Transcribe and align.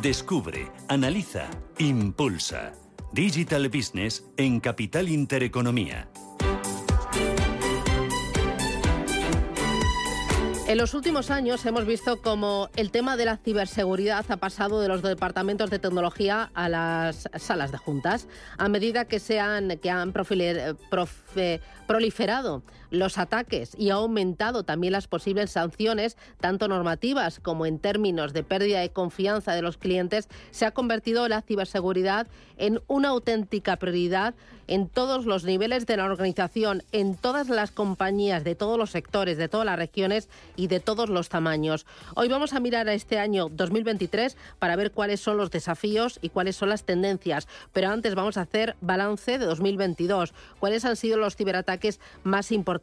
Descubre, 0.00 0.72
analiza, 0.88 1.50
impulsa. 1.78 2.72
Digital 3.12 3.68
Business 3.68 4.24
en 4.38 4.58
Capital 4.58 5.10
Intereconomía. 5.10 6.08
En 10.66 10.78
los 10.78 10.94
últimos 10.94 11.30
años 11.30 11.66
hemos 11.66 11.84
visto 11.84 12.22
como 12.22 12.70
el 12.76 12.90
tema 12.90 13.18
de 13.18 13.26
la 13.26 13.36
ciberseguridad 13.36 14.24
ha 14.30 14.38
pasado 14.38 14.80
de 14.80 14.88
los 14.88 15.02
departamentos 15.02 15.68
de 15.68 15.78
tecnología 15.78 16.50
a 16.54 16.70
las 16.70 17.28
salas 17.36 17.70
de 17.70 17.76
juntas. 17.76 18.28
A 18.56 18.70
medida 18.70 19.04
que, 19.04 19.20
se 19.20 19.40
han, 19.40 19.76
que 19.76 19.90
han 19.90 20.14
proliferado 21.86 22.62
los 22.92 23.18
ataques 23.18 23.74
y 23.76 23.90
ha 23.90 23.94
aumentado 23.94 24.62
también 24.62 24.92
las 24.92 25.08
posibles 25.08 25.50
sanciones, 25.50 26.16
tanto 26.40 26.68
normativas 26.68 27.40
como 27.40 27.66
en 27.66 27.78
términos 27.78 28.34
de 28.34 28.44
pérdida 28.44 28.80
de 28.80 28.90
confianza 28.90 29.54
de 29.54 29.62
los 29.62 29.78
clientes, 29.78 30.28
se 30.50 30.66
ha 30.66 30.72
convertido 30.72 31.26
la 31.26 31.40
ciberseguridad 31.40 32.28
en 32.58 32.80
una 32.86 33.08
auténtica 33.08 33.76
prioridad 33.76 34.34
en 34.68 34.88
todos 34.88 35.26
los 35.26 35.44
niveles 35.44 35.86
de 35.86 35.96
la 35.96 36.04
organización, 36.04 36.82
en 36.92 37.16
todas 37.16 37.48
las 37.48 37.72
compañías, 37.72 38.44
de 38.44 38.54
todos 38.54 38.78
los 38.78 38.90
sectores, 38.90 39.36
de 39.36 39.48
todas 39.48 39.66
las 39.66 39.78
regiones 39.78 40.28
y 40.54 40.68
de 40.68 40.78
todos 40.78 41.08
los 41.08 41.28
tamaños. 41.28 41.86
Hoy 42.14 42.28
vamos 42.28 42.52
a 42.52 42.60
mirar 42.60 42.88
a 42.88 42.94
este 42.94 43.18
año 43.18 43.48
2023 43.50 44.36
para 44.58 44.76
ver 44.76 44.92
cuáles 44.92 45.20
son 45.20 45.36
los 45.36 45.50
desafíos 45.50 46.18
y 46.22 46.28
cuáles 46.28 46.56
son 46.56 46.68
las 46.68 46.84
tendencias. 46.84 47.48
Pero 47.72 47.88
antes 47.88 48.14
vamos 48.14 48.36
a 48.36 48.42
hacer 48.42 48.76
balance 48.80 49.38
de 49.38 49.46
2022. 49.46 50.32
¿Cuáles 50.60 50.84
han 50.84 50.96
sido 50.96 51.16
los 51.16 51.36
ciberataques 51.36 51.98
más 52.22 52.52
importantes? 52.52 52.81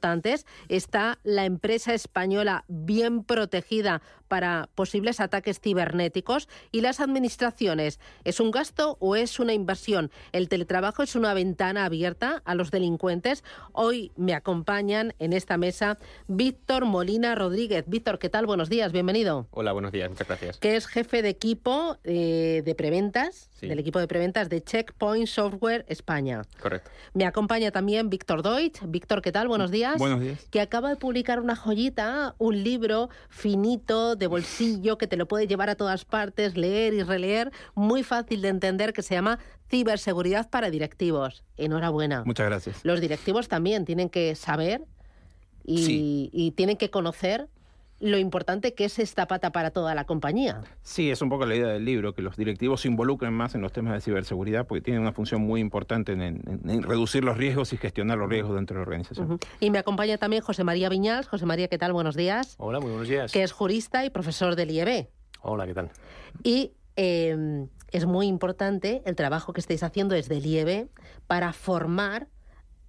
¿Está 0.68 1.20
la 1.24 1.46
empresa 1.46 1.94
española 1.94 2.64
bien 2.68 3.24
protegida 3.24 4.02
para 4.28 4.70
posibles 4.76 5.20
ataques 5.20 5.60
cibernéticos? 5.60 6.48
¿Y 6.72 6.82
las 6.82 7.00
administraciones? 7.00 8.00
¿Es 8.24 8.40
un 8.40 8.52
gasto 8.52 8.98
o 9.00 9.16
es 9.16 9.40
una 9.40 9.54
inversión? 9.54 10.12
¿El 10.32 10.48
teletrabajo 10.50 11.04
es 11.04 11.16
una 11.16 11.34
ventana 11.34 11.86
abierta 11.86 12.42
a 12.46 12.56
los 12.56 12.72
delincuentes? 12.72 13.44
Hoy 13.74 14.12
me 14.16 14.34
acompañan 14.34 15.14
en 15.20 15.34
esta 15.34 15.58
mesa 15.58 15.98
Víctor 16.28 16.86
Molina 16.86 17.36
Rodríguez. 17.36 17.86
Víctor, 17.88 18.20
¿qué 18.20 18.30
tal? 18.30 18.46
Buenos 18.46 18.70
días, 18.70 18.92
bienvenido. 18.92 19.48
Hola, 19.52 19.74
buenos 19.74 19.92
días, 19.92 20.10
muchas 20.10 20.28
gracias. 20.28 20.58
Que 20.60 20.76
es 20.76 20.88
jefe 20.88 21.22
de 21.22 21.30
equipo 21.30 21.98
eh, 22.04 22.62
de 22.64 22.76
preventas, 22.76 23.50
del 23.62 23.80
equipo 23.80 24.00
de 24.00 24.08
preventas 24.08 24.50
de 24.50 24.64
Checkpoint 24.64 25.28
Software 25.28 25.86
España. 25.90 26.44
Correcto. 26.62 26.90
Me 27.14 27.26
acompaña 27.26 27.72
también 27.72 28.10
Víctor 28.10 28.44
Deutsch. 28.44 28.80
Víctor, 28.88 29.22
¿qué 29.22 29.32
tal? 29.32 29.48
Buenos 29.48 29.72
días. 29.72 29.89
Buenos 29.98 30.20
días. 30.22 30.46
Que 30.52 30.62
acaba 30.62 30.90
de 30.90 30.96
publicar 30.96 31.40
una 31.40 31.56
joyita, 31.56 32.36
un 32.38 32.64
libro 32.64 33.10
finito, 33.30 34.16
de 34.16 34.28
bolsillo, 34.28 34.98
que 34.98 35.08
te 35.08 35.18
lo 35.18 35.28
puede 35.28 35.48
llevar 35.48 35.70
a 35.70 35.76
todas 35.76 36.06
partes, 36.06 36.58
leer 36.58 36.94
y 36.94 37.04
releer, 37.04 37.52
muy 37.76 38.04
fácil 38.04 38.42
de 38.42 38.50
entender, 38.50 38.94
que 38.94 39.02
se 39.02 39.16
llama 39.16 39.40
Ciberseguridad 39.70 40.50
para 40.50 40.70
directivos. 40.70 41.44
Enhorabuena. 41.58 42.24
Muchas 42.26 42.48
gracias. 42.48 42.80
Los 42.84 43.02
directivos 43.02 43.48
también 43.48 43.86
tienen 43.86 44.10
que 44.10 44.36
saber 44.36 44.84
y, 45.64 46.30
y 46.34 46.52
tienen 46.52 46.78
que 46.78 46.90
conocer 46.90 47.48
lo 48.00 48.18
importante 48.18 48.74
que 48.74 48.86
es 48.86 49.00
esta 49.00 49.28
pata 49.28 49.52
para 49.52 49.72
toda 49.72 49.94
la 49.94 50.06
compañía. 50.06 50.62
Sí, 50.84 51.12
es 51.12 51.22
un 51.22 51.30
poco 51.30 51.46
la 51.46 51.56
idea 51.56 51.68
del 51.68 51.86
libro, 51.86 52.14
que 52.14 52.22
los 52.22 52.38
directivos 52.38 52.82
se 52.82 52.88
involucren 52.88 53.34
más 53.34 53.56
en 53.56 53.62
los 53.62 53.72
temas 53.72 53.94
de 53.94 54.02
ciberseguridad 54.02 54.68
porque 54.68 54.82
tienen 54.82 55.02
una 55.02 55.12
función 55.12 55.42
muy 55.42 55.60
importante 55.60 56.14
en, 56.14 56.84
reducir 56.84 57.24
los 57.24 57.38
riesgos 57.38 57.74
y 57.74 57.78
gestionar 57.78 58.18
los 58.18 58.30
riesgos 58.30 58.56
dentro 58.56 58.76
de 58.76 58.80
la 58.80 58.84
organización. 58.84 59.40
Y 59.60 59.70
me 59.70 59.80
acompaña 59.80 60.18
también 60.18 60.42
José 60.42 60.64
María 60.64 60.90
Viñals. 60.90 61.28
José 61.28 61.46
María, 61.46 61.68
¿qué 61.68 61.78
tal? 61.78 61.94
Buenos 61.94 62.16
días. 62.16 62.56
Hola, 62.58 62.80
muy 62.80 62.90
buenos 62.90 63.08
días. 63.08 63.32
Que 63.32 63.44
es 63.44 63.52
jurista 63.52 64.06
y 64.06 64.10
profesor 64.10 64.56
del 64.56 64.72
IEB. 64.72 65.10
Hola, 65.42 65.68
¿qué 65.68 65.74
tal? 65.74 65.92
Y 66.44 66.74
em, 66.96 67.68
es 67.92 68.06
muy 68.06 68.28
importante 68.28 69.02
el 69.06 69.16
trabajo 69.16 69.54
que 69.54 69.60
estáis 69.60 69.84
haciendo 69.84 70.16
desde 70.16 70.38
el 70.38 70.46
IEB 70.46 70.90
para 71.28 71.54
formar 71.54 72.28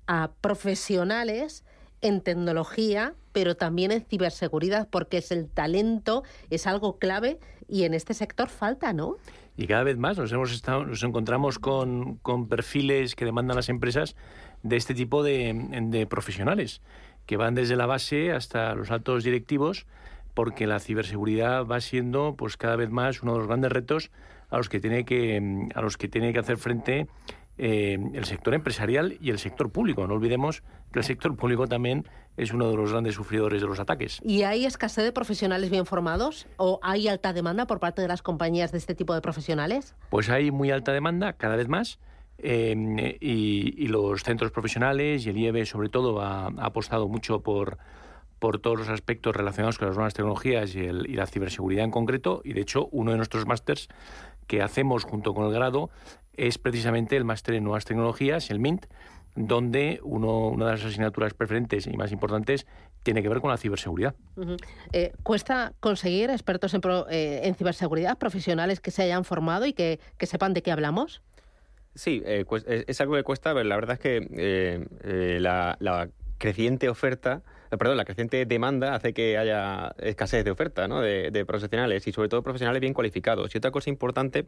a 0.07 0.33
profesionales 0.41 1.65
en 2.03 2.21
tecnología, 2.21 3.15
pero 3.33 3.57
también 3.57 3.93
en 3.93 4.03
ciberseguridad, 4.03 4.89
porque 4.91 5.19
es 5.19 5.31
el 5.31 5.49
talento, 5.49 6.23
es 6.51 6.67
algo 6.67 6.99
clave 6.99 7.39
y 7.69 7.85
en 7.85 7.95
este 7.95 8.15
sector 8.15 8.49
falta, 8.49 8.93
¿no? 8.93 9.17
Y 9.57 9.67
cada 9.67 9.83
vez 9.83 9.99
más 9.99 10.17
nos 10.19 10.33
hemos 10.33 10.53
estado, 10.53 10.85
nos 10.85 11.03
encontramos 11.03 11.59
con, 11.59 12.17
con 12.17 12.49
perfiles 12.49 13.15
que 13.15 13.25
demandan 13.25 13.57
las 13.57 13.69
empresas 13.69 14.17
de 14.63 14.77
este 14.77 14.95
tipo 14.95 15.23
de, 15.23 15.55
de 15.89 16.07
profesionales, 16.07 16.81
que 17.27 17.37
van 17.37 17.55
desde 17.55 17.77
la 17.77 17.87
base 17.87 18.33
hasta 18.33 18.75
los 18.75 18.91
altos 18.91 19.23
directivos, 19.23 19.87
porque 20.35 20.67
la 20.67 20.81
ciberseguridad 20.81 21.67
va 21.67 21.81
siendo 21.81 22.35
pues 22.37 22.57
cada 22.57 22.77
vez 22.77 22.91
más 22.91 23.23
uno 23.23 23.33
de 23.33 23.39
los 23.39 23.49
grandes 23.49 23.73
retos 23.73 24.11
a 24.49 24.57
los 24.57 24.69
que 24.69 24.81
tiene 24.81 25.05
que 25.05 25.69
a 25.75 25.81
los 25.81 25.97
que 25.97 26.09
tiene 26.09 26.33
que 26.33 26.39
hacer 26.39 26.57
frente 26.57 27.07
eh, 27.63 27.99
el 28.15 28.25
sector 28.25 28.55
empresarial 28.55 29.19
y 29.21 29.29
el 29.29 29.39
sector 29.39 29.71
público. 29.71 30.07
No 30.07 30.15
olvidemos 30.15 30.63
que 30.93 31.01
el 31.01 31.05
sector 31.05 31.37
público 31.37 31.67
también 31.67 32.09
es 32.39 32.55
uno 32.55 32.71
de 32.71 32.75
los 32.75 32.91
grandes 32.91 33.17
sufridores 33.17 33.61
de 33.61 33.69
los 33.69 33.79
ataques. 33.79 34.19
¿Y 34.25 34.45
hay 34.45 34.65
escasez 34.65 35.05
de 35.05 35.13
profesionales 35.13 35.69
bien 35.69 35.85
formados 35.85 36.47
o 36.57 36.81
hay 36.83 37.07
alta 37.07 37.35
demanda 37.35 37.67
por 37.67 37.79
parte 37.79 38.01
de 38.01 38.09
las 38.09 38.23
compañías 38.23 38.73
de 38.73 38.79
este 38.79 38.95
tipo 38.95 39.15
de 39.15 39.21
profesionales? 39.21 39.95
Pues 40.09 40.31
hay 40.31 40.51
muy 40.51 40.71
alta 40.71 40.93
demanda, 40.93 41.35
cada 41.35 41.57
vez 41.57 41.69
más. 41.69 41.99
Eh, 42.39 43.19
y, 43.21 43.87
los 43.89 44.23
centros 44.23 44.53
profesionales 44.53 45.27
y 45.27 45.29
el 45.29 45.37
IEB 45.37 45.67
sobre 45.67 45.91
todo 45.91 46.23
ha, 46.23 46.47
apostado 46.47 47.09
mucho 47.09 47.43
por, 47.43 47.77
por 48.39 48.59
todos 48.59 48.79
los 48.79 48.89
aspectos 48.89 49.37
relacionados 49.37 49.77
con 49.77 49.89
las 49.89 49.99
nuevas 49.99 50.15
tecnologías 50.15 50.75
y, 50.75 50.79
y 50.79 51.15
la 51.15 51.27
ciberseguridad 51.27 51.85
en 51.85 51.91
concreto. 51.91 52.41
Y 52.43 52.55
de 52.55 52.63
hecho, 52.63 52.89
uno 52.91 53.11
de 53.11 53.19
nuestros 53.19 53.45
másters 53.47 53.91
que 54.51 54.63
hacemos 54.63 55.05
junto 55.05 55.33
con 55.33 55.47
el 55.47 55.53
grado 55.53 55.91
es 56.47 56.59
precisamente 56.59 57.17
el 57.17 57.25
máster 57.25 57.55
en 57.55 57.65
nuevas 57.65 57.85
tecnologías, 57.85 58.51
el 58.51 58.61
MINT, 58.61 58.87
donde 59.37 60.01
uno, 60.03 60.49
una 60.49 60.67
de 60.67 60.73
las 60.73 60.85
asignaturas 60.85 61.35
preferentes 61.35 61.87
y 61.87 61.97
más 61.97 62.13
importantes 62.13 62.67
tiene 63.03 63.23
que 63.23 63.29
ver 63.29 63.41
con 63.41 63.51
la 63.51 63.57
ciberseguridad. 63.57 64.15
Eh, 64.93 65.13
¿Cuesta 65.23 65.73
conseguir 65.81 66.31
expertos 66.31 66.75
eh, 66.75 67.41
en, 67.45 67.55
ciberseguridad, 67.55 68.19
profesionales 68.19 68.81
que 68.81 68.91
se 68.91 69.03
hayan 69.03 69.25
formado 69.25 69.67
y 69.67 69.73
que, 69.73 70.01
sepan 70.21 70.55
de 70.55 70.63
qué 70.63 70.73
hablamos? 70.73 71.23
Sí, 71.95 72.23
eh, 72.25 72.45
es, 72.87 73.01
algo 73.01 73.15
que 73.15 73.23
cuesta, 73.23 73.53
pero 73.53 73.65
la 73.65 73.77
verdad 73.77 73.99
es 73.99 74.01
que 74.01 75.39
la, 75.41 75.77
la 75.81 76.09
creciente 76.39 76.89
oferta 76.89 77.43
perdón, 77.79 77.97
la 77.97 78.05
creciente 78.05 78.45
demanda 78.47 78.95
hace 78.95 79.13
que 79.13 79.39
haya 79.39 79.95
escasez 79.99 80.45
de 80.45 80.51
oferta 80.51 80.89
¿no? 80.89 81.01
de, 81.01 81.45
profesionales 81.47 82.07
y 82.07 82.13
sobre 82.13 82.29
todo 82.29 82.43
profesionales 82.43 82.81
bien 82.81 82.95
cualificados. 82.95 83.55
Y 83.55 83.59
otra 83.59 83.71
cosa 83.71 83.91
importante 83.91 84.45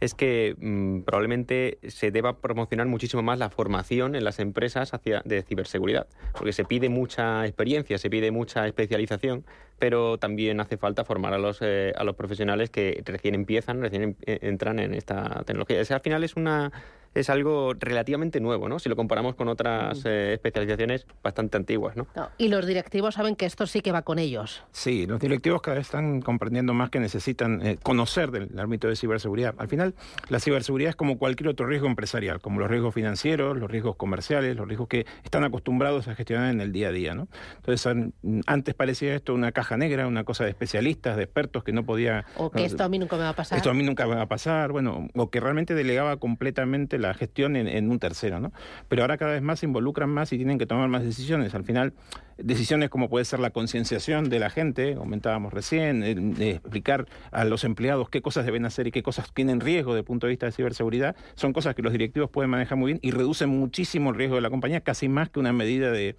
es 0.00 0.14
que 0.14 0.54
mm, 0.58 1.00
probablemente 1.00 1.78
se 1.88 2.10
deba 2.10 2.38
promocionar 2.38 2.86
muchísimo 2.86 3.22
más 3.22 3.38
la 3.38 3.50
formación 3.50 4.14
en 4.14 4.24
las 4.24 4.38
empresas 4.38 4.92
hacia, 4.94 5.22
de 5.24 5.42
ciberseguridad, 5.42 6.06
porque 6.32 6.52
se 6.52 6.64
pide 6.64 6.88
mucha 6.88 7.46
experiencia, 7.46 7.98
se 7.98 8.10
pide 8.10 8.30
mucha 8.30 8.66
especialización, 8.66 9.44
pero 9.78 10.18
también 10.18 10.60
hace 10.60 10.76
falta 10.76 11.04
formar 11.04 11.34
a 11.34 11.38
los, 11.38 11.58
eh, 11.62 11.92
a 11.96 12.04
los 12.04 12.14
profesionales 12.16 12.70
que 12.70 13.02
recién 13.04 13.34
empiezan, 13.34 13.80
recién 13.80 14.16
eh, 14.26 14.38
entran 14.42 14.78
en 14.78 14.94
esta 14.94 15.42
tecnología. 15.44 15.80
al 15.80 16.00
final 16.00 16.24
es 16.24 16.36
una 16.36 16.70
es 17.14 17.30
algo 17.30 17.74
relativamente 17.74 18.40
nuevo, 18.40 18.68
¿no? 18.68 18.78
Si 18.78 18.88
lo 18.88 18.96
comparamos 18.96 19.34
con 19.34 19.48
otras 19.48 20.04
especializaciones 20.04 21.06
bastante 21.22 21.56
antiguas, 21.56 21.96
¿no? 21.96 22.06
Y 22.38 22.48
los 22.48 22.66
directivos 22.66 23.14
saben 23.14 23.36
que 23.36 23.46
esto 23.46 23.66
sí 23.66 23.80
que 23.80 23.92
va 23.92 24.02
con 24.02 24.18
ellos. 24.18 24.62
Sí, 24.70 25.06
los 25.06 25.20
directivos 25.20 25.60
cada 25.62 25.76
vez 25.78 25.86
están 25.86 26.20
comprendiendo 26.20 26.72
más 26.74 26.90
que 26.90 27.00
necesitan 27.00 27.66
eh, 27.66 27.78
conocer 27.82 28.30
del 28.30 28.58
ámbito 28.58 28.88
de 28.88 28.96
ciberseguridad. 28.96 29.54
Al 29.58 29.68
final, 29.68 29.94
la 30.28 30.38
ciberseguridad 30.38 30.90
es 30.90 30.96
como 30.96 31.18
cualquier 31.18 31.48
otro 31.48 31.66
riesgo 31.66 31.88
empresarial, 31.88 32.40
como 32.40 32.60
los 32.60 32.70
riesgos 32.70 32.94
financieros, 32.94 33.56
los 33.56 33.70
riesgos 33.70 33.96
comerciales, 33.96 34.56
los 34.56 34.68
riesgos 34.68 34.88
que 34.88 35.06
están 35.24 35.44
acostumbrados 35.44 36.06
a 36.08 36.14
gestionar 36.14 36.50
en 36.50 36.60
el 36.60 36.72
día 36.72 36.88
a 36.88 36.92
día. 36.92 37.14
¿no? 37.14 37.28
Entonces, 37.56 38.12
antes 38.46 38.74
parecía 38.74 39.14
esto 39.14 39.34
una 39.34 39.52
caja 39.52 39.76
negra, 39.76 40.06
una 40.06 40.24
cosa 40.24 40.44
de 40.44 40.50
especialistas, 40.50 41.16
de 41.16 41.24
expertos 41.24 41.64
que 41.64 41.72
no 41.72 41.84
podía... 41.84 42.24
O 42.36 42.50
que 42.50 42.64
esto 42.64 42.84
a 42.84 42.88
mí 42.88 42.98
nunca 42.98 43.16
me 43.16 43.22
va 43.22 43.30
a 43.30 43.36
pasar. 43.36 43.58
Esto 43.58 43.70
a 43.70 43.74
mí 43.74 43.82
nunca 43.82 44.06
me 44.06 44.14
va 44.14 44.22
a 44.22 44.28
pasar, 44.28 44.70
bueno, 44.70 45.08
o 45.14 45.30
que 45.30 45.40
realmente 45.40 45.74
delegaba 45.74 46.16
completamente 46.18 46.99
la 47.00 47.14
gestión 47.14 47.56
en, 47.56 47.90
un 47.90 47.98
tercero. 47.98 48.40
¿no? 48.40 48.52
Pero 48.88 49.02
ahora 49.02 49.16
cada 49.16 49.32
vez 49.32 49.42
más 49.42 49.60
se 49.60 49.66
involucran 49.66 50.08
más 50.10 50.32
y 50.32 50.36
tienen 50.36 50.58
que 50.58 50.66
tomar 50.66 50.88
más 50.88 51.02
decisiones. 51.02 51.54
Al 51.54 51.64
final, 51.64 51.94
decisiones 52.42 52.90
como 52.90 53.08
puede 53.08 53.24
ser 53.24 53.40
la 53.40 53.50
concienciación 53.50 54.28
de 54.28 54.38
la 54.38 54.50
gente, 54.50 54.94
comentábamos 54.94 55.52
recién, 55.52 56.34
de 56.34 56.50
explicar 56.50 57.06
a 57.30 57.44
los 57.44 57.64
empleados 57.64 58.08
qué 58.08 58.22
cosas 58.22 58.46
deben 58.46 58.64
hacer 58.64 58.86
y 58.86 58.90
qué 58.90 59.02
cosas 59.02 59.32
tienen 59.32 59.60
riesgo 59.60 59.92
desde 59.92 60.00
el 60.00 60.04
punto 60.04 60.26
de 60.26 60.30
vista 60.30 60.46
de 60.46 60.52
ciberseguridad, 60.52 61.16
son 61.34 61.52
cosas 61.52 61.74
que 61.74 61.82
los 61.82 61.92
directivos 61.92 62.30
pueden 62.30 62.50
manejar 62.50 62.78
muy 62.78 62.92
bien 62.92 63.00
y 63.02 63.10
reducen 63.10 63.48
muchísimo 63.48 64.10
el 64.10 64.16
riesgo 64.16 64.36
de 64.36 64.42
la 64.42 64.50
compañía, 64.50 64.80
casi 64.80 65.08
más 65.08 65.30
que 65.30 65.40
una 65.40 65.52
medida 65.52 65.90
de, 65.90 66.16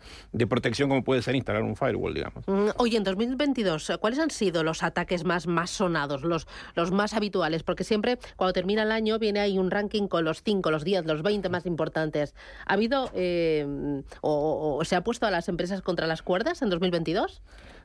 protección 0.48 0.90
como 0.90 1.04
puede 1.04 1.22
ser 1.22 1.36
instalar 1.36 1.64
un 1.64 1.76
firewall, 1.76 2.14
digamos. 2.14 2.44
Mm, 2.48 2.70
oye, 2.78 2.98
en 2.98 3.04
2022, 3.04 3.94
¿cuáles 4.00 4.20
han 4.20 4.32
sido 4.32 4.64
los 4.64 4.84
ataques 4.84 5.24
más, 5.24 5.46
sonados, 5.70 6.24
los, 6.24 6.48
los 6.76 6.92
más 6.92 7.14
habituales? 7.14 7.64
Porque 7.64 7.84
siempre, 7.84 8.18
cuando 8.36 8.54
termina 8.54 8.84
el 8.84 8.92
año, 8.92 9.18
viene 9.18 9.40
ahí 9.40 9.58
un 9.58 9.72
ranking 9.72 10.08
con 10.08 10.26
los 10.26 10.44
5, 10.44 10.72
los 10.72 10.84
10, 10.84 11.06
los 11.06 11.22
20 11.22 11.50
más 11.50 11.66
importantes. 11.66 12.36
¿Ha 12.66 12.74
habido 12.74 13.10
eh, 13.14 13.66
o, 14.22 14.78
o 14.80 14.86
se 14.86 14.96
ha 14.96 15.04
puesto 15.04 15.26
a 15.26 15.32
las 15.32 15.48
empresas 15.48 15.82
contra 15.82 16.08
las 16.12 16.22
cuerdas 16.22 16.62
en 16.62 16.70
2022? 16.70 17.42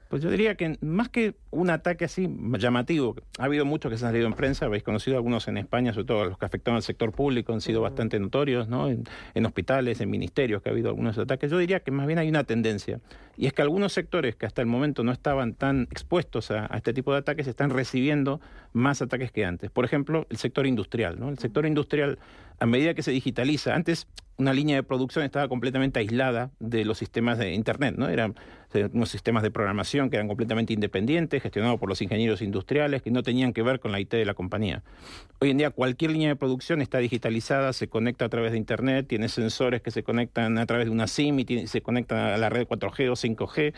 Pues 0.09 0.23
yo 0.23 0.31
diría 0.31 0.55
que 0.55 0.79
más 0.83 1.09
que 1.09 1.35
un 1.51 1.69
ataque 1.69 2.05
así 2.05 2.29
llamativo, 2.59 3.17
ha 3.39 3.45
habido 3.45 3.65
muchos 3.65 3.91
que 3.91 3.99
se 3.99 4.05
han 4.05 4.13
salido 4.13 4.29
en 4.29 4.35
prensa, 4.35 4.67
habéis 4.67 4.85
conocido 4.85 5.17
algunos 5.17 5.49
en 5.49 5.57
España, 5.57 5.93
sobre 5.93 6.07
todo 6.07 6.25
los 6.27 6.39
que 6.39 6.47
afectaban 6.47 6.77
al 6.77 6.85
sector 6.85 7.11
público, 7.11 7.53
han 7.53 7.61
sido 7.61 7.81
bastante 7.81 8.21
notorios, 8.21 8.69
¿no? 8.69 8.89
En, 8.89 9.47
hospitales, 9.47 10.01
en 10.01 10.09
ministerios, 10.09 10.63
que 10.63 10.69
ha 10.69 10.73
habido 10.73 10.91
algunos 10.91 11.19
ataques. 11.19 11.51
Yo 11.51 11.59
diría 11.59 11.81
que 11.81 11.91
más 11.91 12.07
bien 12.07 12.21
hay 12.21 12.29
una 12.29 12.45
tendencia, 12.45 13.01
y 13.37 13.47
es 13.47 13.53
que 13.53 13.63
algunos 13.63 13.93
sectores 13.93 14.37
que 14.37 14.47
hasta 14.47 14.63
el 14.63 14.69
momento 14.69 15.03
no 15.03 15.11
estaban 15.11 15.55
tan 15.55 15.89
expuestos 15.91 16.53
a, 16.53 16.73
a 16.73 16.77
este 16.77 16.93
tipo 16.93 17.13
de 17.13 17.19
ataques 17.19 17.49
están 17.49 17.71
recibiendo 17.71 18.41
más 18.73 19.03
ataques 19.03 19.33
que 19.33 19.45
antes. 19.45 19.73
Por 19.73 19.85
ejemplo, 19.85 20.27
el 20.31 20.37
sector 20.37 20.69
industrial, 20.69 21.19
¿no? 21.19 21.31
El 21.31 21.39
sector 21.39 21.67
industrial, 21.67 22.21
a 22.59 22.67
medida 22.67 22.95
que 22.95 23.03
se 23.03 23.11
digitaliza, 23.11 23.75
antes 23.75 24.07
una 24.39 24.53
línea 24.53 24.77
de 24.77 24.83
producción 24.83 25.25
estaba 25.25 25.49
completamente 25.49 25.99
aislada 25.99 26.51
de 26.59 26.85
los 26.85 26.99
sistemas 26.99 27.39
de 27.39 27.55
Internet, 27.55 27.95
¿no? 27.97 28.09
Eran 28.09 28.35
eh, 28.75 28.89
unos 28.93 29.09
sistemas 29.09 29.43
de 29.43 29.51
programación 29.51 30.11
que 30.11 30.17
eran 30.17 30.29
completamente 30.29 30.75
independientes, 30.75 31.43
gestionados 31.43 31.81
por 31.81 31.89
los 31.89 32.03
ingenieros 32.03 32.43
industriales, 32.43 33.01
que 33.01 33.11
no 33.11 33.23
tenían 33.23 33.55
que 33.55 33.63
ver 33.63 33.81
con 33.81 33.93
la 33.93 34.01
IT 34.01 34.11
de 34.11 34.27
la 34.27 34.35
compañía. 34.35 34.83
Hoy 35.41 35.51
en 35.51 35.59
día 35.59 35.71
cualquier 35.71 36.11
línea 36.11 36.29
de 36.29 36.37
producción 36.37 36.83
está 36.83 36.99
digitalizada, 36.99 37.73
se 37.73 37.89
conecta 37.89 38.27
a 38.27 38.29
través 38.29 38.53
de 38.53 38.59
Internet, 38.59 39.07
tiene 39.09 39.29
sensores 39.29 39.81
que 39.81 39.91
se 39.91 40.03
conectan 40.03 40.59
a 40.59 40.67
través 40.67 40.87
de 40.87 40.93
una 40.93 41.07
SIM 41.07 41.39
y 41.41 41.67
se 41.67 41.81
conectan 41.81 42.19
a 42.19 42.37
la 42.37 42.51
red 42.51 42.67
4G 42.67 43.11
o 43.11 43.15
5G. 43.15 43.73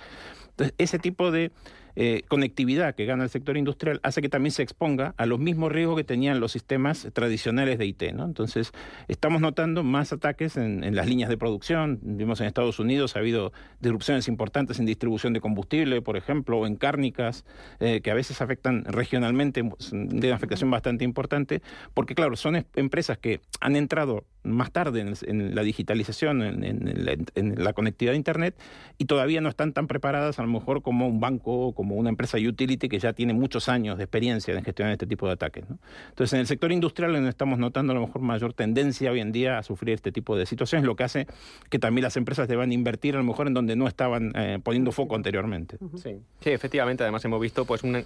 Entonces, 0.51 0.75
ese 0.79 0.99
tipo 0.99 1.31
de 1.31 1.53
eh, 2.01 2.23
conectividad 2.29 2.95
que 2.95 3.07
gana 3.07 3.25
el 3.25 3.31
sector 3.31 3.57
industrial 3.57 3.99
hace 4.05 4.23
que 4.23 4.29
también 4.29 4.53
se 4.53 4.63
exponga 4.63 5.15
a 5.17 5.27
los 5.27 5.41
mismos 5.41 5.73
riesgos 5.73 5.97
que 5.97 6.05
tenían 6.05 6.39
los 6.39 6.53
sistemas 6.53 7.09
tradicionales 7.13 7.77
de 7.77 7.87
IT. 7.87 8.03
Entonces, 8.03 8.71
estamos 9.09 9.41
notando 9.41 9.83
más 9.83 10.13
ataques 10.13 10.57
en, 10.57 10.95
las 10.95 11.09
líneas 11.09 11.29
de 11.29 11.37
producción. 11.37 11.99
Vimos 12.01 12.41
en 12.41 12.47
Estados 12.47 12.79
Unidos 12.79 13.17
ha 13.17 13.19
habido 13.19 13.53
disrupciones 13.81 14.29
importantes 14.29 14.79
en 14.79 14.87
distribución 14.87 15.33
de 15.33 15.41
combustible, 15.41 16.01
por 16.01 16.17
ejemplo, 16.17 16.59
o 16.59 16.69
en 16.69 16.77
cárnicas, 16.77 17.45
eh, 17.81 18.01
que 18.01 18.13
a 18.13 18.15
veces 18.15 18.41
afectan 18.43 18.85
regionalmente, 18.85 19.65
de 19.91 20.27
una 20.29 20.37
afectación 20.37 20.71
bastante 20.71 21.03
importante, 21.03 21.63
porque 21.95 22.15
claro, 22.15 22.37
son 22.37 22.65
empresas 22.77 23.19
que 23.19 23.41
han 23.61 23.75
entrado 23.75 24.25
más 24.43 24.71
tarde 24.73 25.01
en, 25.27 25.55
la 25.55 25.63
digitalización, 25.63 26.43
en, 26.43 27.55
la, 27.63 27.73
conectividad 27.73 28.13
de 28.13 28.17
Internet, 28.17 28.57
y 28.97 29.05
todavía 29.05 29.41
no 29.41 29.49
están 29.49 29.73
tan 29.73 29.87
preparadas 29.87 30.39
a 30.39 30.43
lo 30.43 30.49
mejor 30.49 30.83
como 30.83 31.07
un 31.07 31.21
banco, 31.21 31.73
como 31.75 31.97
una 31.97 32.09
empresa 32.09 32.39
utility 32.39 32.89
que 32.89 32.99
ya 32.99 33.13
tiene 33.13 33.35
muchos 33.35 33.69
años 33.69 33.99
de 33.99 34.05
experiencia 34.05 34.55
en 34.55 34.65
gestionar 34.65 34.93
este 34.93 35.07
tipo 35.07 35.27
de 35.27 35.33
ataques. 35.33 35.65
Entonces, 36.09 36.33
en 36.33 36.41
el 36.41 36.47
sector 36.47 36.73
industrial 36.73 37.15
estamos 37.27 37.59
notando 37.59 37.93
a 37.93 37.95
lo 37.95 38.07
mejor 38.07 38.23
mayor 38.23 38.53
tendencia 38.55 39.11
hoy 39.11 39.21
en 39.21 39.33
día 39.33 39.59
a 39.59 39.63
sufrir 39.63 39.95
este 39.95 40.13
tipo 40.13 40.37
de 40.37 40.47
situaciones, 40.47 40.87
lo 40.87 40.97
que 40.97 41.05
hace 41.05 41.27
que 41.71 41.79
también 41.79 42.05
las 42.05 42.17
empresas 42.17 42.49
deban 42.49 42.73
invertir 42.73 43.15
a 43.15 43.19
lo 43.19 43.25
mejor 43.25 43.47
en 43.47 43.55
donde 43.55 43.77
no 43.77 43.87
estaban 43.87 44.33
eh, 44.35 44.59
poniendo 44.63 44.93
foco 44.93 45.15
anteriormente. 45.15 45.79
Sí. 45.97 46.21
sí, 46.41 46.51
efectivamente, 46.51 47.03
además 47.03 47.25
hemos 47.25 47.41
visto 47.41 47.65
pues 47.65 47.83
una, 47.83 48.03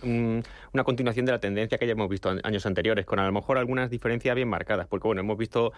una 0.73 0.85
continuación 0.85 1.27
de 1.27 1.33
la 1.33 1.39
tendencia 1.39 1.79
que 1.79 1.87
ya 1.87 1.93
hemos 1.93 2.09
visto 2.09 2.31
años 2.43 2.67
anteriores, 2.67 3.07
con 3.07 3.19
a 3.19 3.27
lo 3.27 3.33
mejor 3.33 3.59
algunas 3.59 3.91
diferencias 3.91 4.35
bien 4.35 4.49
marcadas, 4.49 4.87
porque 4.87 5.07
bueno, 5.07 5.21
hemos 5.21 5.39
visto 5.39 5.73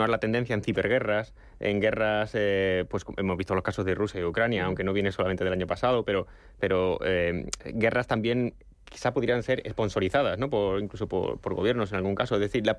continuar 0.00 0.10
la 0.10 0.20
tendencia 0.20 0.54
en 0.54 0.62
ciberguerras, 0.62 1.34
en 1.58 1.78
guerras, 1.78 2.30
eh, 2.34 2.86
pues 2.88 3.04
hemos 3.18 3.36
visto 3.36 3.54
los 3.54 3.62
casos 3.62 3.84
de 3.84 3.94
Rusia 3.94 4.20
y 4.20 4.24
Ucrania, 4.24 4.64
aunque 4.64 4.82
no 4.82 4.94
viene 4.94 5.12
solamente 5.12 5.44
del 5.44 5.52
año 5.52 5.66
pasado, 5.66 6.04
pero, 6.04 6.26
pero 6.58 6.98
eh, 7.04 7.44
guerras 7.74 8.06
también 8.06 8.54
quizá 8.90 9.12
podrían 9.12 9.42
ser 9.42 9.62
sponsorizadas, 9.70 10.38
¿no? 10.38 10.50
Por, 10.50 10.80
incluso 10.80 11.06
por, 11.06 11.54
gobiernos 11.54 11.92
en 11.92 11.98
algún 11.98 12.14
caso. 12.14 12.34
Es 12.34 12.40
decir, 12.40 12.66
la, 12.66 12.76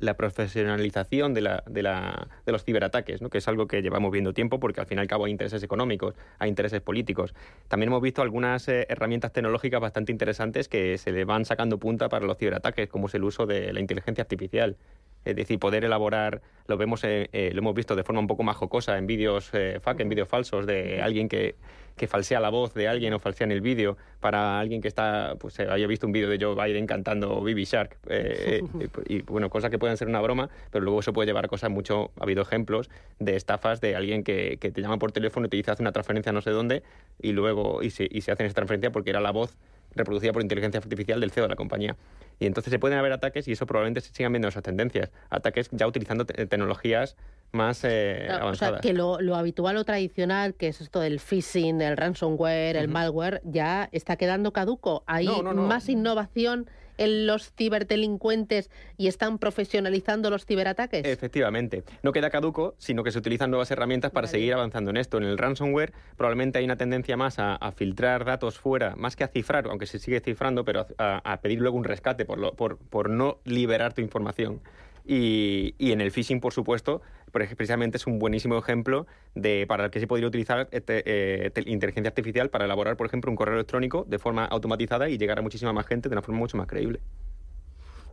la 0.00 0.14
profesionalización 0.16 1.34
de, 1.34 1.40
la, 1.40 1.62
de, 1.66 1.82
la, 1.82 2.28
de, 2.44 2.52
los 2.52 2.64
ciberataques, 2.64 3.22
¿no? 3.22 3.30
que 3.30 3.38
es 3.38 3.48
algo 3.48 3.66
que 3.66 3.80
llevamos 3.80 4.10
viendo 4.10 4.32
tiempo 4.32 4.58
porque 4.58 4.80
al 4.80 4.86
fin 4.86 4.98
y 4.98 5.00
al 5.00 5.06
cabo 5.06 5.26
hay 5.26 5.30
intereses 5.30 5.62
económicos, 5.62 6.14
hay 6.38 6.48
intereses 6.48 6.80
políticos. 6.80 7.34
También 7.68 7.88
hemos 7.88 8.02
visto 8.02 8.22
algunas 8.22 8.66
eh, 8.68 8.86
herramientas 8.88 9.32
tecnológicas 9.32 9.80
bastante 9.80 10.10
interesantes 10.10 10.68
que 10.68 10.98
se 10.98 11.12
le 11.12 11.24
van 11.24 11.44
sacando 11.44 11.78
punta 11.78 12.08
para 12.08 12.26
los 12.26 12.38
ciberataques, 12.38 12.88
como 12.88 13.06
es 13.06 13.14
el 13.14 13.24
uso 13.24 13.46
de 13.46 13.72
la 13.72 13.80
inteligencia 13.80 14.22
artificial. 14.22 14.76
Es 15.24 15.36
decir, 15.36 15.58
poder 15.58 15.84
elaborar, 15.84 16.42
lo 16.66 16.76
vemos, 16.76 17.04
eh, 17.04 17.28
eh, 17.32 17.50
lo 17.52 17.60
hemos 17.60 17.74
visto 17.74 17.94
de 17.94 18.02
forma 18.02 18.20
un 18.20 18.26
poco 18.26 18.42
más 18.42 18.56
jocosa 18.56 18.98
en 18.98 19.06
vídeos 19.06 19.50
eh, 19.52 19.78
en 19.98 20.08
vídeos 20.08 20.28
falsos 20.28 20.66
de 20.66 21.00
alguien 21.00 21.28
que, 21.28 21.54
que, 21.96 22.06
falsea 22.06 22.40
la 22.40 22.50
voz 22.50 22.74
de 22.74 22.88
alguien 22.88 23.12
o 23.14 23.18
falsea 23.18 23.44
en 23.44 23.52
el 23.52 23.60
vídeo 23.60 23.96
para 24.20 24.58
alguien 24.58 24.80
que 24.80 24.88
está, 24.88 25.34
pues 25.38 25.60
haya 25.60 25.86
visto 25.86 26.06
un 26.06 26.12
vídeo 26.12 26.28
de 26.28 26.38
Joe 26.40 26.54
Biden 26.54 26.86
cantando 26.86 27.40
Baby 27.40 27.64
Shark. 27.64 27.98
y, 29.06 29.22
bueno, 29.22 29.50
cosas 29.50 29.70
que 29.70 29.78
pueden 29.78 29.96
ser 29.96 30.08
una 30.08 30.20
broma, 30.20 30.48
pero 30.70 30.84
luego 30.84 31.00
eso 31.00 31.12
puede 31.12 31.26
llevar 31.26 31.44
a 31.44 31.48
cosas 31.48 31.70
mucho. 31.70 32.10
Ha 32.18 32.24
habido 32.24 32.42
ejemplos 32.42 32.90
de 33.18 33.36
estafas 33.36 33.80
de 33.80 33.94
alguien 33.94 34.24
que, 34.24 34.58
que 34.60 34.70
te 34.70 34.80
llama 34.80 34.98
por 34.98 35.12
teléfono 35.12 35.46
y 35.46 35.50
te 35.50 35.56
dice 35.56 35.70
hace 35.70 35.82
una 35.82 35.92
transferencia 35.92 36.32
no 36.32 36.40
sé 36.40 36.50
dónde 36.50 36.82
y 37.20 37.32
luego 37.32 37.82
y 37.82 37.90
se, 37.90 38.08
y 38.10 38.22
se 38.22 38.32
hacen 38.32 38.46
esa 38.46 38.54
transferencia 38.54 38.90
porque 38.90 39.10
era 39.10 39.20
la 39.20 39.30
voz 39.30 39.56
reproducida 39.94 40.32
por 40.32 40.42
inteligencia 40.42 40.78
artificial 40.78 41.20
del 41.20 41.30
CEO 41.30 41.44
de 41.44 41.48
la 41.50 41.56
compañía. 41.56 41.96
Y 42.38 42.46
entonces 42.46 42.70
se 42.70 42.78
pueden 42.78 42.98
haber 42.98 43.12
ataques 43.12 43.46
y 43.48 43.52
eso 43.52 43.66
probablemente 43.66 44.00
se 44.00 44.12
sigan 44.12 44.32
viendo 44.32 44.48
esas 44.48 44.62
tendencias. 44.62 45.10
Ataques 45.30 45.68
ya 45.72 45.86
utilizando 45.86 46.24
tecnologías 46.24 47.16
más 47.52 47.84
eh, 47.84 48.28
avanzadas. 48.30 48.80
O 48.80 48.82
sea, 48.82 48.90
que 48.90 48.92
lo, 48.94 49.36
habitual 49.36 49.76
o 49.76 49.84
tradicional, 49.84 50.54
que 50.54 50.68
es 50.68 50.80
esto 50.80 51.00
del 51.00 51.20
phishing, 51.20 51.80
el 51.80 51.96
ransomware, 51.96 52.76
el 52.76 52.88
malware, 52.88 53.42
ya 53.44 53.88
está 53.92 54.16
quedando 54.16 54.52
caduco. 54.52 55.04
Hay 55.06 55.28
más 55.54 55.88
innovación 55.88 56.68
en 56.98 57.26
los 57.26 57.52
ciberdelincuentes 57.54 58.70
y 58.96 59.08
están 59.08 59.38
profesionalizando 59.38 60.30
los 60.30 60.44
ciberataques? 60.46 61.04
Efectivamente. 61.04 61.84
No 62.02 62.12
queda 62.12 62.30
caduco, 62.30 62.74
sino 62.78 63.02
que 63.02 63.10
se 63.10 63.18
utilizan 63.18 63.50
nuevas 63.50 63.70
herramientas 63.70 64.10
para 64.10 64.26
seguir 64.26 64.54
avanzando 64.54 64.90
en 64.90 64.96
esto. 64.96 65.18
En 65.18 65.24
el 65.24 65.38
ransomware 65.38 65.92
probablemente 66.16 66.58
hay 66.58 66.64
una 66.64 66.76
tendencia 66.76 67.16
más 67.16 67.38
a, 67.38 67.58
filtrar 67.72 68.24
datos 68.24 68.58
fuera, 68.58 68.94
más 68.96 69.16
que 69.16 69.24
a 69.24 69.28
cifrar, 69.28 69.66
aunque 69.66 69.86
se 69.86 69.98
sigue 69.98 70.20
cifrando, 70.20 70.64
pero 70.64 70.86
a, 70.98 71.40
pedir 71.42 71.60
luego 71.60 71.76
un 71.76 71.84
rescate 71.84 72.24
por, 72.24 72.54
por, 72.54 72.78
por 72.78 73.08
no 73.10 73.38
liberar 73.44 73.94
tu 73.94 74.00
información. 74.00 74.60
Y, 75.04 75.74
y, 75.78 75.90
en 75.90 76.00
el 76.00 76.12
phishing, 76.12 76.40
por 76.40 76.52
supuesto, 76.52 77.02
precisamente 77.32 77.96
es 77.96 78.06
un 78.06 78.18
buenísimo 78.18 78.56
ejemplo 78.56 79.06
de 79.34 79.66
para 79.66 79.86
el 79.86 79.90
que 79.90 79.98
se 80.00 80.06
podría 80.06 80.28
utilizar 80.28 80.68
este, 80.70 81.02
eh, 81.06 81.52
inteligencia 81.66 82.08
artificial 82.08 82.50
para 82.50 82.66
elaborar, 82.66 82.96
por 82.96 83.06
ejemplo, 83.06 83.30
un 83.30 83.36
correo 83.36 83.54
electrónico 83.54 84.04
de 84.08 84.18
forma 84.18 84.44
automatizada 84.44 85.08
y 85.08 85.18
llegar 85.18 85.38
a 85.38 85.42
muchísima 85.42 85.72
más 85.72 85.86
gente 85.86 86.08
de 86.08 86.14
una 86.14 86.22
forma 86.22 86.38
mucho 86.38 86.56
más 86.56 86.66
creíble. 86.66 87.00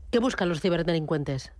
¿Qué 0.09 0.19
buscan 0.19 0.49
los 0.49 0.61
ciberdelincuentes? 0.61 1.51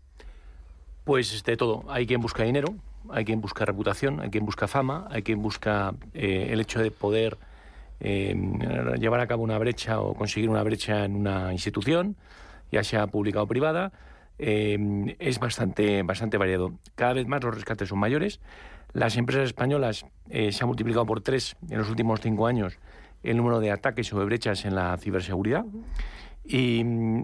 Pues 1.04 1.44
de 1.44 1.58
todo. 1.58 1.84
Hay 1.90 2.08
quien 2.08 2.22
busca 2.22 2.44
dinero, 2.44 2.76
hay 3.10 3.26
quien 3.26 3.42
busca 3.42 3.66
reputación, 3.66 4.22
hay 4.22 4.30
quien 4.30 4.46
busca 4.46 4.68
fama, 4.68 5.08
hay 5.12 5.22
quien 5.22 5.42
busca 5.42 5.94
eh, 6.14 6.48
el 6.52 6.62
hecho 6.62 6.80
de 6.80 6.92
poder 6.92 7.38
eh, 8.00 8.36
llevar 8.98 9.20
a 9.20 9.28
cabo 9.28 9.44
una 9.44 9.58
brecha 9.58 10.00
o 10.00 10.16
conseguir 10.16 10.50
una 10.50 10.64
brecha 10.64 11.06
en 11.06 11.16
una 11.16 11.52
institución, 11.52 12.16
ya 12.72 12.84
sea 12.84 13.08
pública 13.08 13.42
o 13.42 13.48
privada 13.48 13.92
Em, 14.40 15.16
es 15.20 15.38
bastante, 15.38 16.02
bastante 16.04 16.38
variado. 16.38 16.80
Cada 16.96 17.14
vez 17.14 17.28
más 17.28 17.44
los 17.44 17.54
rescates 17.54 17.90
son 17.90 18.00
mayores. 18.00 18.40
Las 18.94 19.18
empresas 19.18 19.44
españolas 19.46 20.06
eh, 20.30 20.54
se 20.54 20.64
han 20.64 20.68
multiplicado 20.68 21.06
por 21.06 21.22
tres 21.22 21.58
en 21.70 21.78
los 21.78 21.90
últimos 21.90 22.22
cinco 22.22 22.48
años 22.48 22.80
el 23.22 23.36
número 23.36 23.60
de 23.60 23.70
ataques 23.70 24.12
o 24.14 24.20
de 24.20 24.26
brechas 24.26 24.64
en 24.64 24.76
la 24.76 24.98
ciberseguridad. 24.98 25.66
Y 26.46 26.82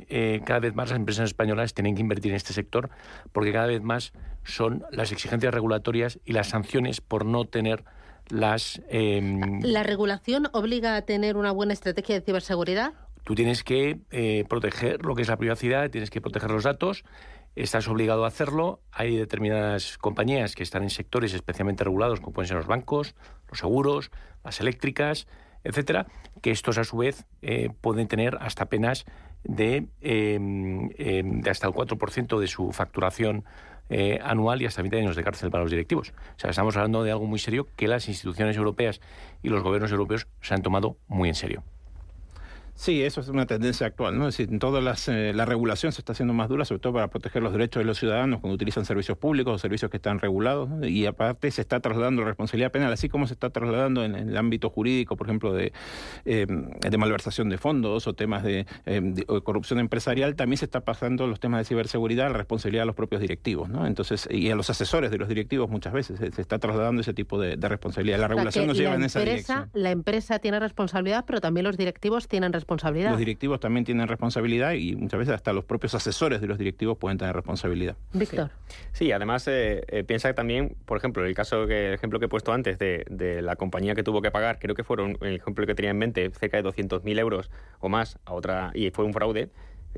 eh, 0.10 0.42
cada 0.46 0.60
vez 0.60 0.76
más 0.76 0.90
las 0.90 0.98
empresas 0.98 1.26
españolas 1.26 1.74
tienen 1.74 1.96
que 1.96 2.02
invertir 2.02 2.34
en 2.34 2.36
este 2.36 2.52
sector 2.52 2.90
porque 3.32 3.54
cada 3.54 3.68
vez 3.68 3.82
más 3.82 4.12
son 4.44 4.84
las 4.92 5.14
exigencias 5.14 5.54
regulatorias 5.54 6.20
y 6.26 6.34
las 6.34 6.50
sanciones 6.50 7.00
por 7.00 7.26
no 7.26 7.46
tener 7.46 7.86
las... 8.28 8.82
Em, 8.90 9.62
¿La 9.62 9.84
regulación 9.84 10.50
obliga 10.52 10.96
a 10.98 11.04
tener 11.04 11.38
una 11.38 11.52
buena 11.52 11.74
estrategia 11.74 12.16
de 12.16 12.22
ciberseguridad? 12.22 12.94
Tú 13.26 13.34
tienes 13.34 13.64
que 13.64 13.98
eh, 14.12 14.46
proteger 14.48 15.04
lo 15.04 15.16
que 15.16 15.24
es 15.24 15.28
la 15.28 15.38
privacidad, 15.38 15.90
tienes 15.90 16.12
que 16.12 16.22
proteger 16.22 16.52
los 16.52 16.64
datos, 16.64 17.04
estás 17.56 17.88
obligado 17.88 18.24
a 18.24 18.28
hacerlo. 18.28 18.82
Hay 18.92 19.18
determinadas 19.18 19.98
compañías 19.98 20.54
que 20.54 20.62
están 20.62 20.84
en 20.84 20.92
sectores 20.92 21.34
especialmente 21.34 21.84
regulados, 21.84 22.20
como 22.20 22.34
pueden 22.34 22.48
ser 22.48 22.58
los 22.58 22.68
bancos, 22.68 23.16
los 23.50 23.58
seguros, 23.58 24.12
las 24.44 24.62
eléctricas, 24.62 25.28
etcétera, 25.64 26.06
que 26.44 26.52
estos 26.52 26.78
a 26.78 26.84
su 26.84 26.98
vez 26.98 27.26
eh, 27.42 27.72
pueden 27.82 28.08
tener 28.08 28.38
hasta 28.40 28.68
penas 28.68 29.06
de, 29.44 29.88
em, 30.02 30.92
em, 31.00 31.42
hasta 31.50 31.66
el 31.66 31.74
4% 31.74 32.40
de 32.40 32.48
su 32.48 32.72
facturación 32.74 33.44
eh, 33.90 34.20
anual 34.24 34.62
y 34.62 34.66
hasta 34.66 34.84
20 34.84 35.00
años 35.00 35.16
de 35.16 35.24
cárcel 35.24 35.50
para 35.50 35.64
los 35.64 35.72
directivos. 35.72 36.14
O 36.36 36.40
sea, 36.40 36.52
estamos 36.52 36.78
hablando 36.78 37.04
de 37.04 37.12
algo 37.12 37.26
muy 37.26 37.40
serio 37.40 37.68
que 37.76 37.88
las 37.88 38.08
instituciones 38.08 38.56
europeas 38.56 39.02
y 39.42 39.50
los 39.50 39.64
gobiernos 39.64 39.92
europeos 39.92 40.28
se 40.42 40.54
han 40.54 40.62
tomado 40.62 40.98
muy 41.08 41.30
en 41.30 41.36
serio. 41.36 41.64
Sí, 42.76 43.02
eso 43.04 43.22
es 43.22 43.30
una 43.30 43.46
tendencia 43.46 43.88
actual, 43.88 44.18
¿no? 44.20 44.28
Es 44.28 44.38
decir, 44.38 44.60
toda 44.60 44.94
eh, 45.08 45.32
la 45.34 45.46
regulación 45.46 45.94
se 45.94 46.02
está 46.02 46.12
haciendo 46.12 46.34
más 46.34 46.50
dura, 46.50 46.66
sobre 46.66 46.80
todo 46.80 46.92
para 46.92 47.08
proteger 47.08 47.42
los 47.42 47.54
derechos 47.54 47.80
de 47.80 47.86
los 47.86 47.98
ciudadanos 47.98 48.42
cuando 48.42 48.56
utilizan 48.56 48.84
servicios 48.84 49.18
públicos 49.18 49.56
o 49.56 49.58
servicios 49.58 49.90
que 49.90 49.96
están 49.96 50.20
regulados, 50.20 50.70
y 50.84 51.06
aparte 51.06 51.50
se 51.52 51.62
está 51.62 51.80
trasladando 51.80 52.22
la 52.24 52.28
responsabilidad 52.28 52.74
penal, 52.74 52.92
así 52.92 53.08
como 53.08 53.28
se 53.28 53.34
está 53.34 53.50
trasladando 53.50 54.04
en, 54.04 54.16
el 54.16 54.36
ámbito 54.36 54.70
jurídico, 54.70 55.16
por 55.16 55.28
ejemplo, 55.28 55.54
de, 55.54 55.72
eh, 56.26 56.46
de 56.48 56.98
malversación 56.98 57.48
de 57.48 57.58
fondos 57.58 58.08
o 58.08 58.14
temas 58.14 58.44
de, 58.44 58.66
eh, 58.86 59.26
corrupción 59.44 59.80
empresarial, 59.80 60.36
también 60.36 60.58
se 60.58 60.66
está 60.66 60.82
pasando 60.82 61.28
los 61.28 61.40
temas 61.40 61.62
de 61.62 61.66
ciberseguridad, 61.66 62.28
la 62.28 62.38
responsabilidad 62.38 62.82
de 62.82 62.88
los 62.88 62.96
propios 62.96 63.22
directivos, 63.22 63.70
¿no? 63.70 63.88
Entonces, 63.88 64.28
y 64.30 64.52
a 64.52 64.56
los 64.56 64.70
asesores 64.70 65.12
de 65.12 65.18
los 65.18 65.30
directivos 65.30 65.70
muchas 65.70 65.94
veces 65.94 66.20
se, 66.20 66.42
está 66.42 66.60
trasladando 66.60 67.02
ese 67.02 67.14
tipo 67.14 67.40
de, 67.40 67.56
responsabilidad. 67.56 68.20
La 68.20 68.28
regulación 68.28 68.68
nos 68.68 68.78
lleva 68.78 68.96
en 68.96 69.04
esa 69.04 69.22
dirección. 69.22 69.70
La 69.74 69.92
empresa 69.92 70.40
tiene 70.40 70.60
responsabilidad, 70.60 71.24
pero 71.26 71.40
también 71.40 71.64
los 71.64 71.78
directivos 71.78 72.28
tienen 72.28 72.52
responsabilidad 72.52 72.65
los 72.68 73.20
directivos 73.20 73.60
también 73.60 73.86
tienen 73.86 74.08
responsabilidad 74.08 74.74
y 74.74 74.96
muchas 74.96 75.20
veces 75.20 75.36
hasta 75.36 75.54
los 75.54 75.66
propios 75.66 75.94
asesores 75.96 76.42
de 76.42 76.48
los 76.48 76.58
directivos 76.58 76.98
pueden 76.98 77.18
tener 77.18 77.36
responsabilidad. 77.36 77.96
Víctor. 78.14 78.52
Sí, 78.92 79.12
además 79.12 79.48
eh, 79.48 79.84
eh, 79.88 80.04
piensa 80.04 80.34
también, 80.34 80.76
por 80.86 80.98
ejemplo, 80.98 81.26
el 81.26 81.36
caso 81.36 81.68
que 81.68 81.88
el 81.88 81.94
ejemplo 81.94 82.20
que 82.20 82.26
he 82.26 82.30
puesto 82.30 82.54
antes 82.54 82.80
de, 82.80 83.06
de, 83.10 83.42
la 83.42 83.56
compañía 83.56 83.96
que 83.96 84.04
tuvo 84.04 84.22
que 84.22 84.32
pagar, 84.32 84.60
creo 84.60 84.76
que 84.76 84.84
fueron 84.84 85.18
el 85.22 85.36
ejemplo 85.36 85.66
que 85.66 85.76
tenía 85.76 85.92
en 85.92 85.98
mente, 85.98 86.32
cerca 86.32 86.62
de 86.62 86.64
200.000 86.68 87.20
euros 87.20 87.52
o 87.80 87.90
más 87.90 88.18
a 88.26 88.34
otra 88.34 88.72
y 88.74 88.90
fue 88.92 89.06
un 89.06 89.14
fraude. 89.14 89.50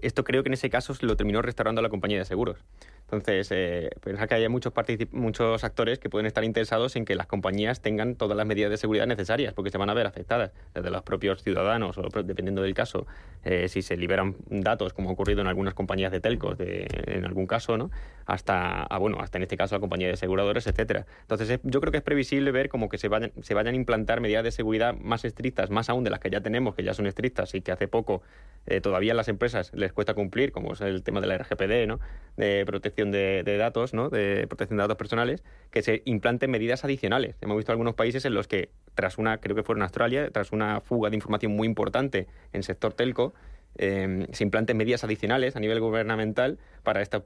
Esto 0.01 0.23
creo 0.23 0.43
que 0.43 0.49
en 0.49 0.53
ese 0.53 0.69
caso 0.69 0.93
se 0.93 1.05
lo 1.05 1.15
terminó 1.15 1.41
restaurando 1.41 1.81
la 1.81 1.89
compañía 1.89 2.19
de 2.19 2.25
seguros. 2.25 2.63
Entonces, 3.09 3.47
eh, 3.51 3.89
que 4.27 4.35
hay 4.35 4.49
muchos, 4.49 4.73
muchos 5.11 5.63
actores 5.63 5.97
que 5.97 6.09
pueden 6.09 6.25
estar 6.25 6.43
interesados 6.43 6.97
en 6.97 7.05
que 7.05 7.15
las 7.15 7.25
compañías 7.25 7.81
tengan 7.81 8.15
todas 8.15 8.35
las 8.35 8.45
medidas 8.45 8.69
de 8.69 8.75
seguridad 8.75 9.07
necesarias, 9.07 9.53
porque 9.53 9.69
se 9.69 9.77
van 9.77 9.89
a 9.89 9.93
ver 9.93 10.07
afectadas, 10.07 10.51
desde 10.73 10.89
los 10.91 11.03
propios 11.03 11.41
ciudadanos, 11.41 11.97
o 11.97 12.01
dependiendo 12.23 12.61
del 12.61 12.73
caso, 12.73 13.07
eh, 13.45 13.69
si 13.69 13.81
se 13.81 13.95
liberan 13.95 14.35
datos, 14.49 14.91
como 14.91 15.09
ha 15.09 15.13
ocurrido 15.13 15.39
en 15.39 15.47
algunas 15.47 15.73
compañías 15.73 16.11
de 16.11 16.19
telcos, 16.19 16.57
de, 16.57 16.85
en 17.07 17.23
algún 17.23 17.47
caso, 17.47 17.77
¿no? 17.77 17.91
hasta, 18.27 18.83
ah, 18.83 18.97
bueno, 18.97 19.19
hasta 19.21 19.37
en 19.37 19.43
este 19.43 19.55
caso 19.55 19.75
la 19.75 19.79
compañía 19.79 20.07
de 20.07 20.13
aseguradores, 20.13 20.67
etcétera. 20.67 21.05
Entonces, 21.21 21.59
yo 21.63 21.79
creo 21.79 21.91
que 21.91 21.99
es 21.99 22.03
previsible 22.03 22.51
ver 22.51 22.67
como 22.67 22.89
que 22.89 22.97
se 22.97 23.07
vayan, 23.07 23.31
se 23.41 23.53
vayan 23.53 23.73
a 23.73 23.77
implantar 23.77 24.19
medidas 24.19 24.43
de 24.43 24.51
seguridad 24.51 24.95
más 24.95 25.23
estrictas, 25.23 25.69
más 25.69 25.89
aún 25.89 26.03
de 26.03 26.09
las 26.09 26.19
que 26.19 26.29
ya 26.29 26.41
tenemos, 26.41 26.75
que 26.75 26.83
ya 26.83 26.93
son 26.93 27.07
estrictas 27.07 27.55
y 27.55 27.61
que 27.61 27.71
hace 27.71 27.87
poco 27.87 28.21
eh, 28.65 28.81
todavía 28.81 29.13
las 29.13 29.29
empresas 29.29 29.71
les 29.73 29.93
cuesta 29.93 30.13
cumplir, 30.13 30.51
como 30.51 30.73
es 30.73 30.81
el 30.81 31.03
tema 31.03 31.21
de 31.21 31.27
la 31.27 31.37
RGPD, 31.37 31.87
¿no? 31.87 32.01
de 32.35 32.65
protección 32.65 32.96
de, 33.05 33.57
datos, 33.57 33.93
¿no? 33.93 34.09
de 34.09 34.47
protección 34.47 34.77
de 34.77 34.83
datos 34.83 34.97
personales, 34.97 35.43
que 35.71 35.83
se 35.83 36.01
implanten 36.05 36.49
medidas 36.49 36.83
adicionales. 36.83 37.35
Hemos 37.41 37.57
visto 37.57 37.71
algunos 37.71 37.93
países 37.93 38.25
en 38.25 38.33
los 38.33 38.47
que, 38.47 38.69
tras 38.95 39.17
una, 39.17 39.37
creo 39.37 39.55
que 39.55 39.63
fue 39.63 39.75
en 39.75 39.83
Australia, 39.83 40.31
tras 40.31 40.51
una 40.51 40.81
fuga 40.81 41.09
de 41.09 41.15
información 41.15 41.55
muy 41.55 41.67
importante 41.67 42.27
en 42.53 42.63
sector 42.63 42.93
telco, 42.93 43.33
em, 43.75 44.25
se 44.31 44.43
implanten 44.43 44.75
medidas 44.77 45.03
adicionales 45.03 45.55
a 45.55 45.59
nivel 45.59 45.79
gubernamental 45.79 46.57
para, 46.83 47.01
este 47.01 47.19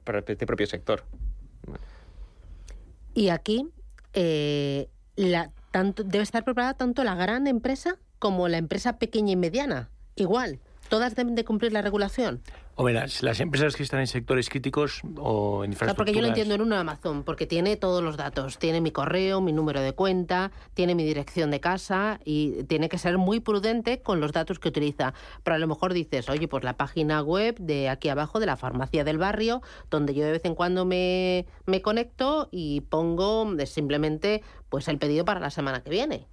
propio 0.46 0.66
sector. 0.66 1.04
Y 3.14 3.30
aquí 3.30 3.68
eh, 4.12 4.88
la, 5.16 5.50
tanto, 5.70 6.04
debe 6.04 6.22
estar 6.22 6.44
preparada 6.44 6.74
tanto 6.74 7.02
la 7.02 7.14
gran 7.14 7.46
empresa 7.46 7.96
como 8.18 8.48
la 8.48 8.58
empresa 8.58 8.98
pequeña 8.98 9.32
y 9.32 9.36
mediana. 9.36 9.88
Igual. 10.16 10.60
¿Todas 10.88 11.14
deben 11.14 11.34
de 11.34 11.44
cumplir 11.44 11.72
la 11.72 11.80
regulación? 11.80 12.42
O 12.74 12.84
verás, 12.84 13.22
las 13.22 13.40
empresas 13.40 13.76
que 13.76 13.82
están 13.82 14.00
en 14.00 14.06
sectores 14.06 14.48
críticos 14.48 15.02
o 15.16 15.62
en 15.62 15.72
infraestructuras... 15.72 15.94
porque 15.94 16.14
yo 16.14 16.22
lo 16.22 16.28
entiendo 16.28 16.54
en 16.54 16.62
un 16.62 16.72
Amazon, 16.72 17.22
porque 17.22 17.46
tiene 17.46 17.76
todos 17.76 18.02
los 18.02 18.16
datos. 18.16 18.58
Tiene 18.58 18.80
mi 18.80 18.90
correo, 18.90 19.42
mi 19.42 19.52
número 19.52 19.82
de 19.82 19.92
cuenta, 19.92 20.52
tiene 20.72 20.94
mi 20.94 21.04
dirección 21.04 21.50
de 21.50 21.60
casa 21.60 22.18
y 22.24 22.62
tiene 22.64 22.88
que 22.88 22.96
ser 22.96 23.18
muy 23.18 23.40
prudente 23.40 24.00
con 24.00 24.20
los 24.20 24.32
datos 24.32 24.58
que 24.58 24.68
utiliza. 24.68 25.12
Pero 25.42 25.56
a 25.56 25.58
lo 25.58 25.66
mejor 25.66 25.92
dices, 25.92 26.30
oye, 26.30 26.48
pues 26.48 26.64
la 26.64 26.78
página 26.78 27.20
web 27.20 27.56
de 27.58 27.90
aquí 27.90 28.08
abajo 28.08 28.40
de 28.40 28.46
la 28.46 28.56
farmacia 28.56 29.04
del 29.04 29.18
barrio, 29.18 29.60
donde 29.90 30.14
yo 30.14 30.24
de 30.24 30.32
vez 30.32 30.44
en 30.46 30.54
cuando 30.54 30.86
me, 30.86 31.44
me 31.66 31.82
conecto 31.82 32.48
y 32.50 32.80
pongo 32.80 33.54
simplemente 33.66 34.42
pues 34.70 34.88
el 34.88 34.96
pedido 34.96 35.26
para 35.26 35.40
la 35.40 35.50
semana 35.50 35.82
que 35.82 35.90
viene 35.90 36.26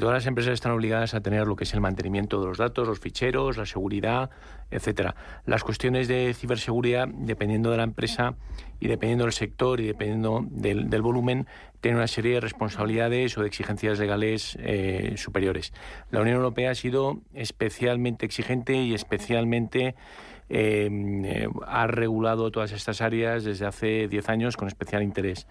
todas 0.00 0.14
las 0.14 0.26
empresas 0.26 0.54
están 0.54 0.72
obligadas 0.72 1.14
a 1.14 1.20
tener 1.20 1.46
lo 1.46 1.54
que 1.54 1.64
es 1.64 1.72
el 1.72 1.80
mantenimiento 1.80 2.40
de 2.40 2.46
los 2.46 2.58
datos, 2.58 2.88
los 2.88 2.98
ficheros, 2.98 3.56
la 3.56 3.66
seguridad, 3.66 4.30
etcétera. 4.70 5.14
Las 5.46 5.62
cuestiones 5.62 6.08
de 6.08 6.34
ciberseguridad, 6.34 7.06
dependiendo 7.08 7.70
de 7.70 7.76
la 7.76 7.84
empresa 7.84 8.34
y 8.80 8.88
dependiendo 8.88 9.24
del 9.24 9.32
sector 9.32 9.80
y 9.80 9.86
dependiendo 9.86 10.44
del, 10.50 11.02
volumen, 11.02 11.46
tienen 11.80 11.98
una 11.98 12.08
serie 12.08 12.34
de 12.34 12.40
responsabilidades 12.40 13.38
o 13.38 13.42
de 13.42 13.46
exigencias 13.46 13.98
legales 14.00 14.58
eh, 14.60 15.14
superiores. 15.16 15.72
La 16.10 16.20
Unión 16.20 16.36
Europea 16.36 16.72
ha 16.72 16.74
sido 16.74 17.20
especialmente 17.32 18.26
exigente 18.26 18.74
y 18.74 18.92
especialmente 18.92 19.94
eh, 20.48 20.88
eh, 21.24 21.48
ha 21.66 21.86
regulado 21.86 22.50
todas 22.50 22.72
estas 22.72 23.00
áreas 23.00 23.44
desde 23.44 23.66
hace 23.66 24.08
10 24.08 24.28
años 24.28 24.56
con 24.56 24.68
especial 24.68 25.02
interés. 25.02 25.46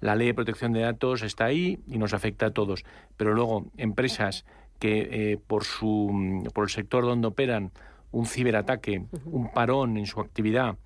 La 0.00 0.14
ley 0.14 0.28
de 0.28 0.34
protección 0.34 0.72
de 0.72 0.80
datos 0.80 1.22
está 1.22 1.46
ahí 1.46 1.80
y 1.86 1.98
nos 1.98 2.14
afecta 2.14 2.46
a 2.46 2.50
todos. 2.50 2.84
Pero 3.16 3.34
luego, 3.34 3.66
empresas 3.76 4.44
que 4.78 5.08
eh, 5.10 5.38
por, 5.44 5.64
su, 5.64 6.44
por 6.54 6.64
el 6.64 6.70
sector 6.70 7.04
donde 7.04 7.28
operan 7.28 7.72
un 8.12 8.26
ciberataque, 8.26 9.04
un 9.24 9.52
parón 9.52 9.96
en 9.96 10.06
su 10.06 10.20
actividad, 10.20 10.76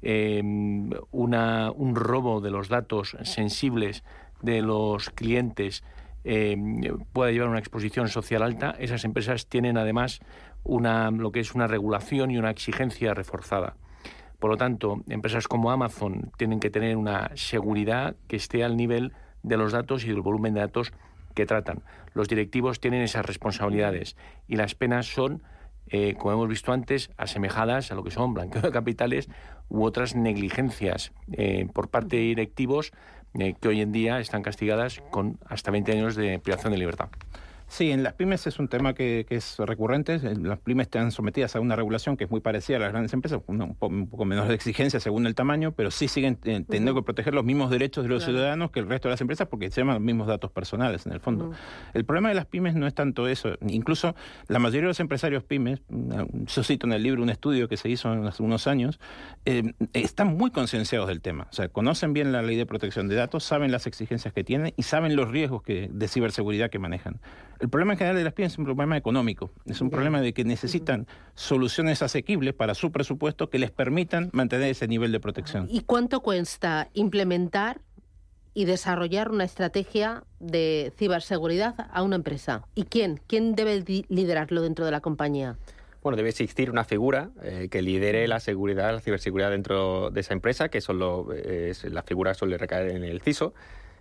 em, 0.00 0.90
una, 1.10 1.70
un 1.70 1.94
robo 1.94 2.40
de 2.40 2.50
los 2.50 2.68
datos 2.68 3.16
sensibles 3.22 4.02
de 4.40 4.62
los 4.62 5.10
clientes 5.10 5.84
em, 6.24 6.80
puede 7.12 7.32
llevar 7.32 7.48
a 7.48 7.50
una 7.50 7.58
exposición 7.58 8.08
social 8.08 8.42
alta, 8.42 8.74
esas 8.78 9.04
empresas 9.04 9.46
tienen 9.46 9.76
además 9.76 10.20
una, 10.64 11.10
lo 11.10 11.30
que 11.30 11.40
es 11.40 11.54
una 11.54 11.66
regulación 11.66 12.30
y 12.30 12.38
una 12.38 12.50
exigencia 12.50 13.14
reforzada. 13.14 13.76
Por 14.42 14.50
lo 14.50 14.56
tanto, 14.56 15.04
empresas 15.08 15.46
como 15.46 15.70
Amazon 15.70 16.32
tienen 16.36 16.58
que 16.58 16.68
tener 16.68 16.96
una 16.96 17.30
seguridad 17.36 18.16
que 18.26 18.34
esté 18.34 18.64
al 18.64 18.76
nivel 18.76 19.12
de 19.44 19.56
los 19.56 19.70
datos 19.70 20.04
y 20.04 20.08
del 20.08 20.20
volumen 20.20 20.52
de 20.54 20.58
datos 20.58 20.92
que 21.36 21.46
tratan. 21.46 21.84
Los 22.12 22.26
directivos 22.26 22.80
tienen 22.80 23.02
esas 23.02 23.24
responsabilidades 23.24 24.16
y 24.48 24.56
las 24.56 24.74
penas 24.74 25.06
son, 25.06 25.44
eh, 25.86 26.16
como 26.18 26.32
hemos 26.32 26.48
visto 26.48 26.72
antes, 26.72 27.12
asemejadas 27.18 27.92
a 27.92 27.94
lo 27.94 28.02
que 28.02 28.10
son 28.10 28.34
blanqueo 28.34 28.62
de 28.62 28.72
capitales 28.72 29.28
u 29.68 29.84
otras 29.84 30.16
negligencias 30.16 31.12
eh, 31.30 31.68
por 31.72 31.88
parte 31.90 32.16
de 32.16 32.22
directivos 32.22 32.90
eh, 33.38 33.54
que 33.60 33.68
hoy 33.68 33.80
en 33.80 33.92
día 33.92 34.18
están 34.18 34.42
castigadas 34.42 35.04
con 35.12 35.38
hasta 35.46 35.70
20 35.70 35.92
años 35.92 36.16
de 36.16 36.40
privación 36.40 36.72
de 36.72 36.80
libertad. 36.80 37.10
Sí, 37.72 37.90
en 37.90 38.02
las 38.02 38.12
pymes 38.12 38.46
es 38.46 38.58
un 38.58 38.68
tema 38.68 38.92
que, 38.92 39.24
es 39.30 39.56
recurrente. 39.56 40.20
Las 40.42 40.58
pymes 40.58 40.88
están 40.88 41.10
sometidas 41.10 41.56
a 41.56 41.60
una 41.60 41.74
regulación 41.74 42.18
que 42.18 42.24
es 42.24 42.30
muy 42.30 42.40
parecida 42.40 42.76
a 42.76 42.80
las 42.80 42.92
grandes 42.92 43.14
empresas, 43.14 43.40
un, 43.46 43.74
poco 44.10 44.26
menos 44.26 44.46
de 44.46 44.54
exigencia 44.54 45.00
según 45.00 45.26
el 45.26 45.34
tamaño, 45.34 45.72
pero 45.72 45.90
sí 45.90 46.06
siguen 46.06 46.38
eh, 46.44 46.62
teniendo 46.68 46.94
que 46.94 47.00
proteger 47.00 47.32
los 47.32 47.44
mismos 47.44 47.70
derechos 47.70 48.04
de 48.04 48.10
los 48.10 48.24
ciudadanos 48.24 48.72
que 48.72 48.80
el 48.80 48.90
resto 48.90 49.08
de 49.08 49.14
las 49.14 49.22
empresas 49.22 49.48
porque 49.48 49.70
se 49.70 49.80
llaman 49.80 49.94
los 49.94 50.02
mismos 50.02 50.26
datos 50.26 50.50
personales 50.50 51.06
en 51.06 51.12
el 51.12 51.20
fondo. 51.20 51.52
El 51.94 52.04
problema 52.04 52.28
de 52.28 52.34
las 52.34 52.44
pymes 52.44 52.74
no 52.74 52.86
es 52.86 52.92
tanto 52.92 53.26
eso. 53.26 53.56
Incluso 53.66 54.14
la 54.48 54.58
mayoría 54.58 54.82
de 54.82 54.88
los 54.88 55.00
empresarios 55.00 55.42
pymes, 55.42 55.80
yo 55.88 56.62
cito 56.64 56.86
en 56.86 56.92
el 56.92 57.02
libro 57.02 57.22
un 57.22 57.30
estudio 57.30 57.70
que 57.70 57.78
se 57.78 57.88
hizo 57.88 58.10
hace 58.10 58.42
unos 58.42 58.66
años, 58.66 59.00
eh, 59.46 59.72
están 59.94 60.36
muy 60.36 60.50
concienciados 60.50 61.08
del 61.08 61.22
tema. 61.22 61.46
O 61.50 61.54
sea, 61.54 61.70
conocen 61.70 62.12
bien 62.12 62.32
la 62.32 62.42
ley 62.42 62.56
de 62.56 62.66
protección 62.66 63.08
de 63.08 63.14
datos, 63.14 63.44
saben 63.44 63.72
las 63.72 63.86
exigencias 63.86 64.34
que 64.34 64.44
tienen 64.44 64.74
y 64.76 64.82
saben 64.82 65.16
los 65.16 65.30
riesgos 65.30 65.62
que, 65.62 65.88
de 65.90 66.06
ciberseguridad 66.06 66.68
que 66.68 66.78
manejan. 66.78 67.18
El 67.62 67.68
problema 67.68 67.92
en 67.92 67.98
general 67.98 68.16
de 68.16 68.24
las 68.24 68.32
pymes 68.32 68.54
es 68.54 68.58
un 68.58 68.64
problema 68.64 68.96
económico, 68.96 69.52
es 69.66 69.80
un 69.80 69.88
problema 69.88 70.20
de 70.20 70.32
que 70.32 70.42
necesitan 70.42 71.06
soluciones 71.36 72.02
asequibles 72.02 72.54
para 72.54 72.74
su 72.74 72.90
presupuesto 72.90 73.50
que 73.50 73.60
les 73.60 73.70
permitan 73.70 74.30
mantener 74.32 74.68
ese 74.68 74.88
nivel 74.88 75.12
de 75.12 75.20
protección. 75.20 75.68
¿Y 75.70 75.82
cuánto 75.82 76.22
cuesta 76.22 76.88
implementar 76.92 77.80
y 78.52 78.64
desarrollar 78.64 79.30
una 79.30 79.44
estrategia 79.44 80.24
de 80.40 80.92
ciberseguridad 80.96 81.86
a 81.92 82.02
una 82.02 82.16
empresa? 82.16 82.66
¿Y 82.74 82.82
quién? 82.82 83.20
¿Quién 83.28 83.54
debe 83.54 83.84
liderarlo 84.08 84.62
dentro 84.62 84.84
de 84.84 84.90
la 84.90 85.00
compañía? 85.00 85.56
Bueno, 86.02 86.16
debe 86.16 86.30
existir 86.30 86.68
una 86.68 86.82
figura 86.82 87.30
eh, 87.44 87.68
que 87.70 87.80
lidere 87.80 88.26
la 88.26 88.40
seguridad, 88.40 88.92
la 88.92 89.00
ciberseguridad 89.00 89.52
dentro 89.52 90.10
de 90.10 90.18
esa 90.18 90.32
empresa, 90.32 90.68
que 90.68 90.80
solo, 90.80 91.28
la 91.84 92.02
figura 92.02 92.34
suele 92.34 92.58
recaer 92.58 92.88
en 92.88 93.04
el 93.04 93.20
CISO. 93.20 93.54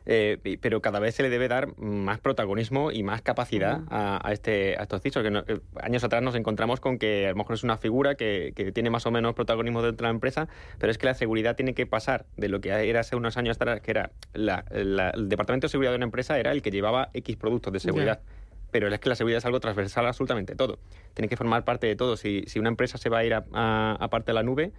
Eh, 0.05 0.57
pero 0.61 0.81
cada 0.81 0.99
vez 0.99 1.15
se 1.15 1.23
le 1.23 1.29
debe 1.29 1.47
dar 1.47 1.77
más 1.77 2.19
protagonismo 2.19 2.91
y 2.91 3.03
más 3.03 3.21
capacidad 3.21 3.81
a, 3.89 4.31
este, 4.31 4.75
a 4.77 4.83
estos 4.83 5.01
CISOs. 5.01 5.23
Que 5.23 5.53
eh, 5.53 5.59
años 5.81 6.03
atrás 6.03 6.23
nos 6.23 6.35
encontramos 6.35 6.79
con 6.79 6.97
que 6.97 7.27
a 7.27 7.29
lo 7.31 7.35
mejor 7.35 7.55
es 7.55 7.63
una 7.63 7.77
figura 7.77 8.15
que, 8.15 8.53
tiene 8.73 8.89
más 8.89 9.05
o 9.05 9.11
menos 9.11 9.33
protagonismo 9.33 9.81
dentro 9.81 10.05
de 10.05 10.11
la 10.11 10.15
empresa, 10.15 10.47
pero 10.79 10.91
es 10.91 10.97
que 10.97 11.05
la 11.05 11.13
seguridad 11.13 11.55
tiene 11.55 11.73
que 11.73 11.85
pasar 11.85 12.25
de 12.37 12.47
lo 12.47 12.61
que 12.61 12.69
era 12.69 13.01
hace 13.01 13.15
unos 13.15 13.37
años 13.37 13.57
atrás, 13.57 13.81
que 13.81 13.91
era 13.91 14.11
el 14.33 15.29
departamento 15.29 15.67
de 15.67 15.69
seguridad 15.69 15.91
de 15.91 15.97
una 15.97 16.05
empresa 16.05 16.39
era 16.39 16.51
el 16.51 16.61
que 16.61 16.71
llevaba 16.71 17.09
X 17.13 17.35
productos 17.37 17.73
de 17.73 17.79
seguridad. 17.79 18.21
Pero 18.71 18.87
es 18.87 18.99
que 19.01 19.09
la 19.09 19.15
seguridad 19.15 19.39
es 19.39 19.45
algo 19.45 19.59
transversal 19.59 20.05
a 20.05 20.09
absolutamente 20.09 20.55
todo. 20.55 20.79
Tiene 21.13 21.27
que 21.27 21.35
formar 21.35 21.65
parte 21.65 21.87
de 21.87 21.97
todo. 21.97 22.15
Si, 22.15 22.43
si 22.47 22.57
una 22.57 22.69
empresa 22.69 22.97
se 22.97 23.09
va 23.09 23.17
a 23.17 23.25
ir 23.25 23.33
a 23.33 24.07
parte 24.09 24.31
de 24.31 24.33
la 24.33 24.43
nube, 24.43 24.71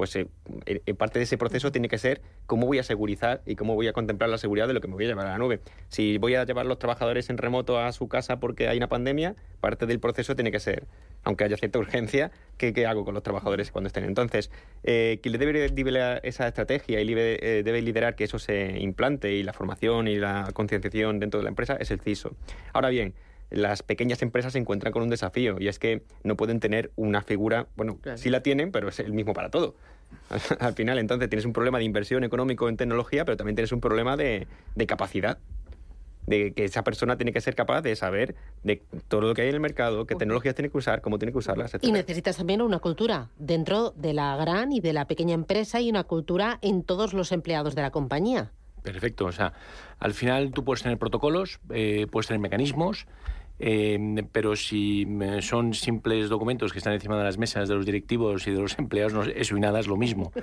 pues 0.00 0.16
eh, 0.16 0.94
parte 0.96 1.18
de 1.18 1.24
ese 1.24 1.36
proceso 1.36 1.70
tiene 1.70 1.86
que 1.86 1.98
ser 1.98 2.22
cómo 2.46 2.66
voy 2.66 2.78
a 2.78 2.82
segurizar 2.82 3.42
y 3.44 3.54
cómo 3.54 3.74
voy 3.74 3.86
a 3.86 3.92
contemplar 3.92 4.30
la 4.30 4.38
seguridad 4.38 4.66
de 4.66 4.72
lo 4.72 4.80
que 4.80 4.88
me 4.88 4.94
voy 4.94 5.04
a 5.04 5.08
llevar 5.08 5.26
a 5.26 5.32
la 5.32 5.36
nube. 5.36 5.60
Si 5.90 6.16
voy 6.16 6.36
a 6.36 6.46
llevar 6.46 6.64
a 6.64 6.68
los 6.70 6.78
trabajadores 6.78 7.28
en 7.28 7.36
remoto 7.36 7.78
a 7.78 7.92
su 7.92 8.08
casa 8.08 8.40
porque 8.40 8.66
hay 8.66 8.78
una 8.78 8.88
pandemia, 8.88 9.36
parte 9.60 9.84
del 9.84 10.00
proceso 10.00 10.34
tiene 10.34 10.50
que 10.50 10.58
ser, 10.58 10.86
aunque 11.22 11.44
haya 11.44 11.58
cierta 11.58 11.78
urgencia, 11.78 12.30
¿qué, 12.56 12.86
hago 12.86 13.04
con 13.04 13.12
los 13.12 13.22
trabajadores 13.22 13.70
cuando 13.70 13.88
estén? 13.88 14.04
Entonces, 14.04 14.50
eh, 14.84 15.18
quien 15.22 15.32
le 15.32 15.38
debe 15.38 15.68
liderar 15.68 16.22
esa 16.24 16.48
estrategia 16.48 17.02
y 17.02 17.12
eh, 17.12 17.60
debe 17.62 17.82
liderar 17.82 18.14
que 18.14 18.24
eso 18.24 18.38
se 18.38 18.78
implante 18.78 19.34
y 19.34 19.42
la 19.42 19.52
formación 19.52 20.08
y 20.08 20.16
la 20.16 20.48
concienciación 20.54 21.20
dentro 21.20 21.40
de 21.40 21.44
la 21.44 21.50
empresa 21.50 21.76
es 21.78 21.90
el 21.90 22.00
CISO. 22.00 22.34
Ahora 22.72 22.88
bien, 22.88 23.12
las 23.50 23.82
pequeñas 23.82 24.22
empresas 24.22 24.52
se 24.52 24.58
encuentran 24.58 24.92
con 24.92 25.02
un 25.02 25.10
desafío 25.10 25.56
y 25.58 25.68
es 25.68 25.78
que 25.78 26.02
no 26.22 26.36
pueden 26.36 26.60
tener 26.60 26.92
una 26.96 27.22
figura, 27.22 27.66
bueno, 27.76 27.98
sí 28.14 28.30
la 28.30 28.42
tienen, 28.42 28.72
pero 28.72 28.88
es 28.88 29.00
el 29.00 29.12
mismo 29.12 29.34
para 29.34 29.50
todo. 29.50 29.74
Al 30.60 30.74
final, 30.74 30.98
entonces, 30.98 31.28
tienes 31.28 31.44
un 31.44 31.52
problema 31.52 31.78
de 31.78 31.84
inversión 31.84 32.24
económico 32.24 32.68
en 32.68 32.76
tecnología, 32.76 33.24
pero 33.24 33.36
también 33.36 33.56
tienes 33.56 33.72
un 33.72 33.80
problema 33.80 34.16
de, 34.16 34.46
capacidad 34.86 35.38
de 36.26 36.52
que 36.52 36.64
esa 36.64 36.84
persona 36.84 37.16
tiene 37.16 37.32
que 37.32 37.40
ser 37.40 37.56
capaz 37.56 37.82
de 37.82 37.96
saber 37.96 38.36
de 38.62 38.82
todo 39.08 39.22
lo 39.22 39.34
que 39.34 39.42
hay 39.42 39.48
en 39.48 39.54
el 39.54 39.60
mercado, 39.60 40.06
qué 40.06 40.14
tecnologías 40.14 40.54
tiene 40.54 40.70
que 40.70 40.78
usar, 40.78 41.00
cómo 41.00 41.18
tiene 41.18 41.32
que 41.32 41.38
usarlas, 41.38 41.74
etc. 41.74 41.82
Y 41.82 41.92
necesitas 41.92 42.36
también 42.36 42.62
una 42.62 42.78
cultura 42.78 43.30
dentro 43.38 43.90
de 43.96 44.12
la 44.12 44.36
gran 44.36 44.70
y 44.70 44.80
de 44.80 44.92
la 44.92 45.06
pequeña 45.06 45.34
empresa 45.34 45.80
y 45.80 45.90
una 45.90 46.04
cultura 46.04 46.58
en 46.62 46.84
todos 46.84 47.14
los 47.14 47.32
empleados 47.32 47.74
de 47.74 47.82
la 47.82 47.90
compañía. 47.90 48.52
Perfecto, 48.82 49.26
o 49.26 49.32
sea, 49.32 49.52
al 49.98 50.14
final 50.14 50.52
tú 50.52 50.64
puedes 50.64 50.82
tener 50.82 50.98
protocolos, 50.98 51.58
eh, 51.70 52.06
puedes 52.10 52.28
tener 52.28 52.40
mecanismos, 52.40 53.06
Em, 53.62 54.16
pero 54.32 54.56
si 54.56 55.06
son 55.42 55.74
simples 55.74 56.30
documentos 56.30 56.72
que 56.72 56.78
están 56.78 56.94
encima 56.94 57.18
de 57.18 57.24
las 57.24 57.36
mesas 57.36 57.68
de 57.68 57.74
los 57.74 57.84
directivos 57.84 58.46
y 58.46 58.52
de 58.52 58.60
los 58.60 58.78
empleados, 58.78 59.28
eso 59.34 59.56
y 59.56 59.60
nada 59.60 59.80
es 59.80 59.86
lo 59.86 59.96
mismo. 59.96 60.32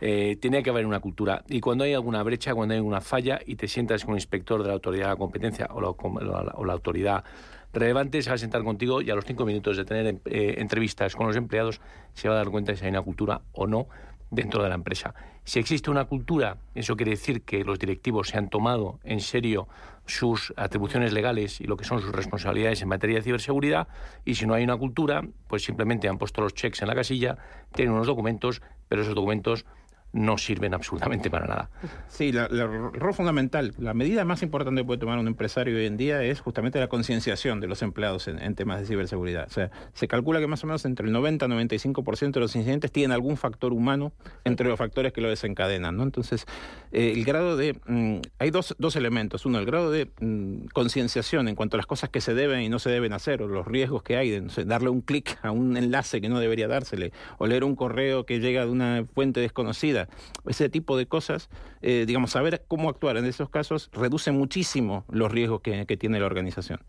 Eh, 0.00 0.36
tiene 0.40 0.62
que 0.62 0.70
haber 0.70 0.86
una 0.86 1.00
cultura. 1.00 1.42
Y 1.48 1.60
cuando 1.60 1.84
hay 1.84 1.92
alguna 1.92 2.22
brecha, 2.22 2.54
cuando 2.54 2.72
hay 2.72 2.78
alguna 2.78 3.00
falla 3.00 3.40
y 3.44 3.56
te 3.56 3.66
sientas 3.66 4.04
con 4.04 4.12
un 4.12 4.18
inspector 4.18 4.62
de 4.62 4.68
la 4.68 4.74
autoridad 4.74 5.06
de 5.06 5.10
la 5.10 5.16
competencia 5.16 5.68
o 5.72 5.80
la, 5.80 5.88
o 5.88 6.64
la 6.64 6.72
autoridad 6.72 7.24
relevante 7.72 8.22
se 8.22 8.30
va 8.30 8.34
a 8.34 8.38
sentar 8.38 8.62
contigo 8.62 9.02
y 9.02 9.10
a 9.10 9.14
los 9.14 9.24
cinco 9.24 9.44
minutos 9.44 9.76
de 9.76 9.84
tener 9.84 10.20
eh, 10.26 10.54
entrevistas 10.58 11.16
con 11.16 11.26
los 11.26 11.36
empleados 11.36 11.80
se 12.14 12.28
va 12.28 12.34
a 12.34 12.38
dar 12.38 12.48
cuenta 12.48 12.74
si 12.74 12.84
hay 12.84 12.90
una 12.90 13.02
cultura 13.02 13.42
o 13.52 13.66
no 13.66 13.88
dentro 14.30 14.62
de 14.62 14.68
la 14.68 14.74
empresa. 14.74 15.14
Si 15.44 15.58
existe 15.58 15.90
una 15.90 16.04
cultura, 16.04 16.58
eso 16.74 16.96
quiere 16.96 17.12
decir 17.12 17.42
que 17.42 17.64
los 17.64 17.78
directivos 17.78 18.28
se 18.28 18.38
han 18.38 18.50
tomado 18.50 19.00
en 19.04 19.20
serio 19.20 19.68
sus 20.08 20.52
atribuciones 20.56 21.12
legales 21.12 21.60
y 21.60 21.64
lo 21.64 21.76
que 21.76 21.84
son 21.84 22.00
sus 22.00 22.12
responsabilidades 22.12 22.82
en 22.82 22.88
materia 22.88 23.16
de 23.16 23.22
ciberseguridad, 23.22 23.88
y 24.24 24.34
si 24.34 24.46
no 24.46 24.54
hay 24.54 24.64
una 24.64 24.76
cultura, 24.76 25.22
pues 25.46 25.62
simplemente 25.64 26.08
han 26.08 26.18
puesto 26.18 26.40
los 26.40 26.54
checks 26.54 26.82
en 26.82 26.88
la 26.88 26.94
casilla, 26.94 27.38
tienen 27.74 27.94
unos 27.94 28.06
documentos, 28.06 28.62
pero 28.88 29.02
esos 29.02 29.14
documentos 29.14 29.66
no 30.12 30.38
sirven 30.38 30.74
absolutamente 30.74 31.30
para 31.30 31.46
nada. 31.46 31.70
Sí, 32.08 32.32
la, 32.32 32.48
rol 32.48 33.14
fundamental, 33.14 33.74
la 33.78 33.92
medida 33.94 34.24
más 34.24 34.42
importante 34.42 34.80
que 34.80 34.86
puede 34.86 34.98
tomar 34.98 35.18
un 35.18 35.26
empresario 35.26 35.76
hoy 35.76 35.86
en 35.86 35.96
día 35.96 36.22
es 36.22 36.40
justamente 36.40 36.80
la 36.80 36.88
concienciación 36.88 37.60
de 37.60 37.66
los 37.66 37.82
empleados 37.82 38.28
en, 38.28 38.54
temas 38.54 38.80
de 38.80 38.86
ciberseguridad. 38.86 39.46
O 39.46 39.50
sea, 39.50 39.70
se 39.92 40.08
calcula 40.08 40.40
que 40.40 40.46
más 40.46 40.64
o 40.64 40.66
menos 40.66 40.84
entre 40.84 41.06
el 41.06 41.12
90 41.12 41.46
y 41.46 41.48
95% 41.48 42.32
de 42.32 42.40
los 42.40 42.56
incidentes 42.56 42.90
tienen 42.90 43.12
algún 43.12 43.36
factor 43.36 43.72
humano 43.72 44.12
entre 44.44 44.68
los 44.68 44.78
factores 44.78 45.12
que 45.12 45.20
lo 45.20 45.28
desencadenan. 45.28 45.96
¿no? 45.96 46.02
Entonces, 46.04 46.46
eh, 46.92 47.12
el 47.14 47.24
grado 47.24 47.56
de... 47.56 47.78
Mm, 47.86 48.20
hay 48.38 48.50
dos, 48.50 48.74
dos 48.78 48.96
elementos. 48.96 49.44
Uno, 49.44 49.58
el 49.58 49.66
grado 49.66 49.90
de 49.90 50.10
mm, 50.20 50.68
concienciación 50.72 51.48
en 51.48 51.54
cuanto 51.54 51.76
a 51.76 51.78
las 51.78 51.86
cosas 51.86 52.08
que 52.08 52.20
se 52.20 52.34
deben 52.34 52.62
y 52.62 52.68
no 52.68 52.78
se 52.78 52.90
deben 52.90 53.12
hacer, 53.12 53.42
o 53.42 53.48
los 53.48 53.66
riesgos 53.66 54.02
que 54.02 54.16
hay, 54.16 54.30
de 54.30 54.64
darle 54.64 54.88
un 54.88 55.02
clic 55.02 55.38
a 55.42 55.50
un 55.50 55.76
enlace 55.76 56.20
que 56.20 56.28
no 56.28 56.40
debería 56.40 56.66
dársele, 56.66 57.12
o 57.36 57.46
leer 57.46 57.64
un 57.64 57.76
correo 57.76 58.24
que 58.24 58.40
llega 58.40 58.64
de 58.64 58.70
una 58.70 59.04
fuente 59.14 59.40
desconocida 59.40 59.97
ese 60.46 60.68
tipo 60.68 60.96
de 60.96 61.06
cosas, 61.06 61.48
eh, 61.82 62.04
digamos, 62.06 62.30
saber 62.30 62.64
cómo 62.68 62.88
actuar 62.88 63.16
en 63.16 63.24
esos 63.24 63.48
casos 63.50 63.90
reduce 63.92 64.30
muchísimo 64.30 65.04
los 65.08 65.32
riesgos 65.32 65.60
que 65.62 65.96
tiene 65.96 66.20
la 66.20 66.26
organización. 66.26 66.80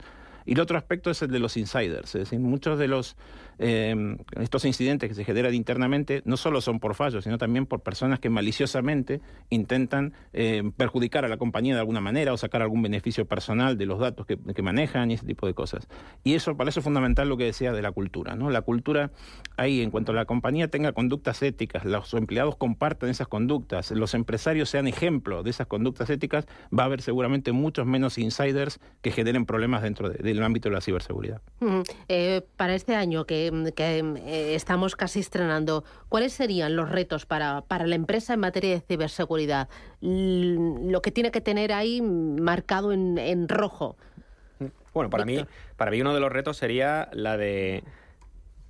Y 0.50 0.54
el 0.54 0.62
otro 0.62 0.80
aspecto 0.80 1.12
es 1.12 1.22
el 1.22 1.30
de 1.30 1.38
los 1.38 1.58
insiders, 1.58 2.16
es 2.16 2.22
decir, 2.22 2.40
muchos 2.40 2.80
de 2.80 2.88
los 2.88 3.16
eh, 3.60 4.18
estos 4.40 4.64
incidentes 4.64 5.10
que 5.10 5.16
se 5.16 5.26
generan 5.26 5.54
internamente 5.54 6.22
no 6.26 6.38
solo 6.38 6.62
son 6.62 6.80
por 6.80 6.96
fallos, 6.96 7.26
sino 7.26 7.38
también 7.38 7.66
por 7.66 7.82
personas 7.82 8.20
que 8.20 8.30
maliciosamente 8.30 9.22
intentan 9.50 10.14
eh, 10.32 10.64
perjudicar 10.78 11.26
a 11.26 11.28
la 11.28 11.38
compañía 11.38 11.74
de 11.74 11.82
alguna 11.82 12.00
manera 12.00 12.34
o 12.34 12.38
sacar 12.38 12.62
algún 12.62 12.82
beneficio 12.82 13.26
personal 13.26 13.78
de 13.78 13.86
los 13.86 14.00
datos 14.00 14.26
que, 14.26 14.38
manejan 14.64 15.12
y 15.12 15.14
ese 15.14 15.26
tipo 15.26 15.46
de 15.48 15.54
cosas. 15.54 15.88
Y 16.24 16.34
eso, 16.34 16.58
para 16.58 16.70
eso 16.70 16.80
es 16.80 16.84
fundamental 16.84 17.30
lo 17.30 17.38
que 17.38 17.46
decía 17.46 17.72
de 17.72 17.82
la 17.82 17.92
cultura, 17.92 18.36
¿no? 18.36 18.50
La 18.50 18.62
cultura 18.62 19.12
ahí, 19.56 19.82
en 19.82 19.90
cuanto 19.90 20.12
a 20.12 20.16
la 20.16 20.26
compañía 20.26 20.68
tenga 20.70 20.92
conductas 20.92 21.42
éticas, 21.44 21.86
los 21.86 22.14
empleados 22.14 22.56
compartan 22.56 23.10
esas 23.10 23.28
conductas, 23.28 23.92
los 23.92 24.14
empresarios 24.14 24.70
sean 24.70 24.88
ejemplo 24.88 25.44
de 25.44 25.50
esas 25.50 25.68
conductas 25.68 26.10
éticas, 26.10 26.46
va 26.78 26.84
a 26.84 26.86
haber 26.88 27.02
seguramente 27.02 27.52
muchos 27.52 27.86
menos 27.86 28.18
insiders 28.18 28.80
que 29.02 29.12
generen 29.12 29.46
problemas 29.46 29.82
dentro 29.82 30.10
del 30.40 30.46
ámbito 30.46 30.70
de 30.70 30.76
la 30.76 30.82
ciberseguridad. 30.82 31.42
Eh, 32.08 32.42
para 32.58 32.74
este 32.74 32.96
año 32.96 33.26
que 33.26 33.52
que, 33.76 34.00
eh, 34.00 34.56
estamos 34.56 34.96
casi 34.96 35.20
estrenando, 35.20 35.84
¿cuáles 36.10 36.34
serían 36.34 36.76
los 36.76 36.90
retos 36.90 37.26
para, 37.26 37.62
para 37.62 37.86
la 37.86 37.96
empresa 37.96 38.34
en 38.34 38.40
materia 38.40 38.72
de 38.72 38.82
ciberseguridad? 38.82 39.70
Lo 40.02 41.02
que 41.02 41.12
tiene 41.12 41.32
que 41.32 41.42
tener 41.42 41.74
ahí 41.74 42.02
marcado 42.02 42.92
en, 42.92 43.18
en 43.18 43.48
rojo. 43.50 43.98
Bueno, 44.94 45.10
para 45.10 45.26
mí, 45.26 45.46
para 45.78 45.92
mí 45.92 46.02
uno 46.02 46.14
de 46.14 46.20
los 46.20 46.32
retos 46.32 46.58
sería 46.58 47.10
la 47.14 47.38
de 47.38 47.84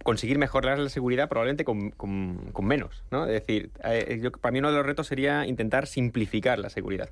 conseguir 0.04 0.38
mejorar 0.38 0.80
la 0.80 0.90
seguridad 0.90 1.30
probablemente 1.30 1.66
con, 1.66 1.92
con, 1.92 2.66
menos, 2.66 3.04
¿no? 3.12 3.26
Es 3.26 3.34
decir, 3.34 3.72
eh, 3.84 4.20
yo, 4.22 4.32
para 4.32 4.52
mí 4.52 4.60
uno 4.60 4.72
de 4.72 4.78
los 4.78 4.86
retos 4.86 5.08
sería 5.08 5.46
intentar 5.46 5.88
simplificar 5.88 6.60
la 6.60 6.70
seguridad. 6.70 7.10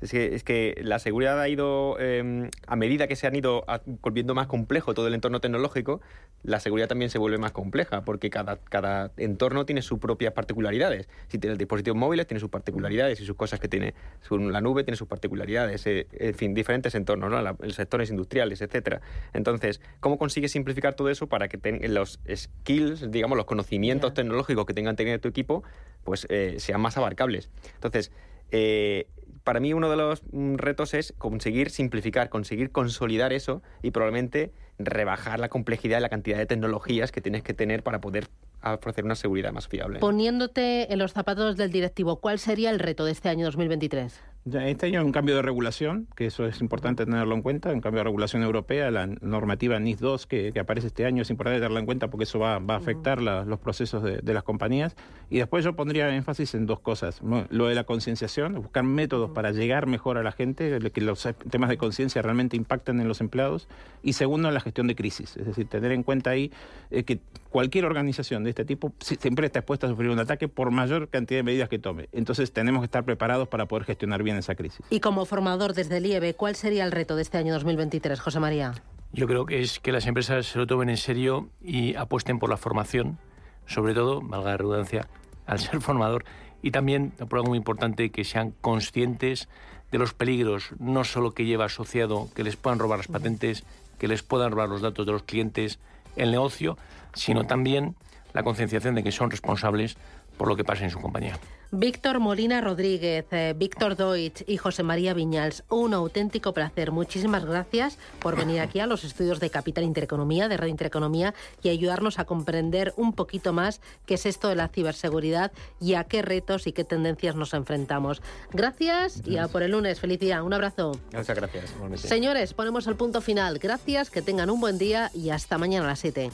Es 0.00 0.12
que, 0.12 0.34
es 0.34 0.44
que 0.44 0.78
la 0.82 0.98
seguridad 0.98 1.40
ha 1.40 1.48
ido, 1.48 1.98
em, 1.98 2.50
a 2.66 2.76
medida 2.76 3.08
que 3.08 3.16
se 3.16 3.26
han 3.26 3.34
ido 3.34 3.64
volviendo 4.00 4.34
más 4.34 4.46
complejo 4.46 4.94
todo 4.94 5.08
el 5.08 5.14
entorno 5.14 5.40
tecnológico, 5.40 6.00
la 6.44 6.60
seguridad 6.60 6.86
también 6.86 7.10
se 7.10 7.18
vuelve 7.18 7.38
más 7.38 7.50
compleja, 7.50 8.04
porque 8.04 8.30
cada, 8.30 8.58
cada 8.58 9.10
entorno 9.16 9.66
tiene 9.66 9.82
sus 9.82 9.98
propias 9.98 10.32
particularidades. 10.32 11.08
Si 11.26 11.38
tienes 11.38 11.58
dispositivos 11.58 11.98
móviles, 11.98 12.28
tiene 12.28 12.38
sus 12.38 12.50
particularidades 12.50 13.20
y 13.20 13.26
sus 13.26 13.36
cosas 13.36 13.58
que 13.58 13.68
tiene. 13.68 13.94
La 14.30 14.60
nube 14.60 14.84
tiene 14.84 14.96
sus 14.96 15.08
particularidades, 15.08 15.84
eh, 15.86 16.06
en 16.12 16.34
fin, 16.34 16.54
diferentes 16.54 16.94
entornos, 16.94 17.30
¿no? 17.30 17.42
los 17.42 17.74
sectores 17.74 18.10
industriales, 18.10 18.60
etcétera. 18.60 19.00
Entonces, 19.32 19.80
¿cómo 19.98 20.16
consigues 20.16 20.52
simplificar 20.52 20.94
todo 20.94 21.10
eso 21.10 21.26
para 21.26 21.48
que 21.48 21.58
los 21.88 22.20
skills, 22.32 23.10
digamos, 23.10 23.36
los 23.36 23.46
conocimientos 23.46 24.14
tecnológicos 24.14 24.64
que 24.64 24.74
tengan 24.74 24.94
tener 24.94 25.20
tu 25.20 25.28
equipo, 25.28 25.64
pues 26.04 26.26
eh, 26.30 26.56
sean 26.58 26.80
más 26.80 26.96
abarcables? 26.96 27.50
Entonces, 27.74 28.12
eh, 28.50 29.08
para 29.48 29.60
mí 29.60 29.72
uno 29.72 29.88
de 29.88 29.96
los 29.96 30.22
mm, 30.30 30.56
retos 30.56 30.92
es 30.92 31.14
conseguir 31.16 31.70
simplificar, 31.70 32.28
conseguir 32.28 32.70
consolidar 32.70 33.32
eso 33.32 33.62
y 33.82 33.92
probablemente 33.92 34.52
rebajar 34.78 35.40
la 35.40 35.48
complejidad 35.48 36.00
y 36.00 36.02
la 36.02 36.10
cantidad 36.10 36.36
de 36.36 36.44
tecnologías 36.44 37.12
que 37.12 37.22
tienes 37.22 37.42
que 37.42 37.54
tener 37.54 37.82
para 37.82 37.98
poder 37.98 38.28
ofrecer 38.62 39.06
una 39.06 39.14
seguridad 39.14 39.50
más 39.52 39.66
fiable. 39.66 40.00
Poniéndote 40.00 40.92
en 40.92 40.98
los 40.98 41.14
zapatos 41.14 41.56
del 41.56 41.72
directivo, 41.72 42.20
¿cuál 42.20 42.38
sería 42.38 42.68
el 42.68 42.78
reto 42.78 43.06
de 43.06 43.12
este 43.12 43.30
año 43.30 43.46
2023? 43.46 44.20
Este 44.44 44.86
año 44.86 45.00
hay 45.00 45.06
un 45.06 45.12
cambio 45.12 45.36
de 45.36 45.42
regulación, 45.42 46.06
que 46.16 46.26
eso 46.26 46.46
es 46.46 46.60
importante 46.60 47.04
tenerlo 47.04 47.34
en 47.34 47.42
cuenta, 47.42 47.70
un 47.70 47.80
cambio 47.80 48.00
de 48.00 48.04
regulación 48.04 48.42
europea, 48.42 48.90
la 48.90 49.06
normativa 49.06 49.78
NIS 49.78 49.98
2 50.00 50.26
que, 50.26 50.52
aparece 50.58 50.86
este 50.88 51.04
año 51.04 51.22
es 51.22 51.30
importante 51.30 51.58
tenerla 51.58 51.80
en 51.80 51.86
cuenta 51.86 52.08
porque 52.08 52.24
eso 52.24 52.38
va, 52.38 52.54
a 52.56 52.76
afectar 52.76 53.20
los 53.20 53.58
procesos 53.58 54.02
de, 54.02 54.32
las 54.32 54.42
compañías. 54.42 54.96
Y 55.30 55.38
después 55.38 55.64
yo 55.64 55.76
pondría 55.76 56.14
énfasis 56.14 56.54
en 56.54 56.66
dos 56.66 56.80
cosas, 56.80 57.20
lo 57.50 57.66
de 57.66 57.74
la 57.74 57.84
concienciación, 57.84 58.54
buscar 58.54 58.84
métodos 58.84 59.30
para 59.30 59.50
llegar 59.50 59.86
mejor 59.86 60.18
a 60.18 60.22
la 60.22 60.32
gente, 60.32 60.78
que 60.90 61.00
los 61.00 61.28
temas 61.50 61.68
de 61.68 61.76
conciencia 61.76 62.22
realmente 62.22 62.56
impacten 62.56 63.00
en 63.00 63.08
los 63.08 63.20
empleados, 63.20 63.68
y 64.02 64.14
segundo, 64.14 64.50
la 64.50 64.60
gestión 64.60 64.86
de 64.86 64.94
crisis, 64.94 65.36
es 65.36 65.46
decir, 65.46 65.68
tener 65.68 65.92
en 65.92 66.02
cuenta 66.02 66.30
ahí 66.30 66.50
eh, 66.90 67.02
que 67.02 67.20
cualquier 67.50 67.84
organización 67.84 68.44
de 68.44 68.50
este 68.50 68.64
tipo 68.64 68.92
siempre 69.00 69.46
está 69.46 69.60
expuesta 69.60 69.86
a 69.86 69.90
sufrir 69.90 70.10
un 70.10 70.18
ataque 70.18 70.48
por 70.48 70.70
mayor 70.70 71.08
cantidad 71.08 71.38
de 71.38 71.42
medidas 71.42 71.68
que 71.68 71.78
tome. 71.78 72.08
Entonces 72.12 72.52
tenemos 72.52 72.82
que 72.82 72.86
estar 72.86 73.04
preparados 73.04 73.48
para 73.48 73.66
poder 73.66 73.84
gestionar 73.84 74.22
bien 74.22 74.27
esa 74.36 74.54
crisis. 74.54 74.84
Y 74.90 75.00
como 75.00 75.24
formador 75.24 75.74
desde 75.74 75.96
el 75.96 76.06
IEB, 76.06 76.36
¿cuál 76.36 76.54
sería 76.56 76.84
el 76.84 76.92
reto 76.92 77.16
de 77.16 77.22
este 77.22 77.38
año 77.38 77.54
2023, 77.54 78.20
José 78.20 78.40
María? 78.40 78.74
Yo 79.12 79.26
creo 79.26 79.46
que 79.46 79.62
es 79.62 79.80
que 79.80 79.92
las 79.92 80.06
empresas 80.06 80.46
se 80.46 80.58
lo 80.58 80.66
tomen 80.66 80.90
en 80.90 80.98
serio 80.98 81.48
y 81.62 81.94
apuesten 81.94 82.38
por 82.38 82.50
la 82.50 82.56
formación, 82.56 83.18
sobre 83.66 83.94
todo, 83.94 84.20
valga 84.20 84.50
la 84.50 84.56
redundancia, 84.58 85.08
al 85.46 85.58
ser 85.58 85.80
formador, 85.80 86.24
y 86.60 86.72
también, 86.72 87.12
por 87.12 87.38
algo 87.38 87.48
muy 87.48 87.58
importante, 87.58 88.10
que 88.10 88.24
sean 88.24 88.52
conscientes 88.60 89.48
de 89.90 89.98
los 89.98 90.12
peligros, 90.12 90.70
no 90.78 91.04
solo 91.04 91.32
que 91.32 91.46
lleva 91.46 91.66
asociado 91.66 92.28
que 92.34 92.44
les 92.44 92.56
puedan 92.56 92.78
robar 92.78 92.98
las 92.98 93.08
patentes, 93.08 93.64
que 93.98 94.08
les 94.08 94.22
puedan 94.22 94.50
robar 94.52 94.68
los 94.68 94.82
datos 94.82 95.06
de 95.06 95.12
los 95.12 95.22
clientes, 95.22 95.78
el 96.16 96.30
negocio, 96.30 96.76
sino 97.14 97.44
también 97.44 97.96
la 98.32 98.42
concienciación 98.42 98.94
de 98.94 99.02
que 99.02 99.12
son 99.12 99.30
responsables 99.30 99.96
por 100.38 100.48
lo 100.48 100.56
que 100.56 100.64
pasa 100.64 100.84
en 100.84 100.90
su 100.90 101.00
compañía. 101.00 101.38
Víctor 101.70 102.18
Molina 102.18 102.62
Rodríguez, 102.62 103.26
eh, 103.30 103.52
Víctor 103.54 103.94
Deutsch 103.94 104.42
y 104.46 104.56
José 104.56 104.82
María 104.82 105.12
Viñals, 105.12 105.64
un 105.68 105.92
auténtico 105.92 106.54
placer. 106.54 106.92
Muchísimas 106.92 107.44
gracias 107.44 107.98
por 108.20 108.36
venir 108.36 108.60
aquí 108.60 108.80
a 108.80 108.86
los 108.86 109.04
estudios 109.04 109.38
de 109.38 109.50
Capital 109.50 109.84
Intereconomía, 109.84 110.48
de 110.48 110.56
Red 110.56 110.68
Intereconomía, 110.68 111.34
y 111.62 111.68
ayudarnos 111.68 112.18
a 112.18 112.24
comprender 112.24 112.94
un 112.96 113.12
poquito 113.12 113.52
más 113.52 113.82
qué 114.06 114.14
es 114.14 114.24
esto 114.24 114.48
de 114.48 114.54
la 114.54 114.68
ciberseguridad 114.68 115.52
y 115.78 115.92
a 115.92 116.04
qué 116.04 116.22
retos 116.22 116.66
y 116.66 116.72
qué 116.72 116.84
tendencias 116.84 117.36
nos 117.36 117.52
enfrentamos. 117.52 118.22
Gracias 118.50 119.20
y 119.26 119.36
a 119.36 119.48
por 119.48 119.62
el 119.62 119.72
lunes. 119.72 120.00
Feliz 120.00 120.20
día. 120.20 120.42
Un 120.42 120.54
abrazo. 120.54 120.92
Muchas 121.12 121.36
gracias. 121.36 121.74
Señores, 121.96 122.54
ponemos 122.54 122.86
el 122.86 122.96
punto 122.96 123.20
final. 123.20 123.58
Gracias, 123.58 124.08
que 124.08 124.22
tengan 124.22 124.48
un 124.48 124.60
buen 124.60 124.78
día 124.78 125.10
y 125.12 125.30
hasta 125.30 125.58
mañana 125.58 125.84
a 125.84 125.88
las 125.88 125.98
7. 125.98 126.30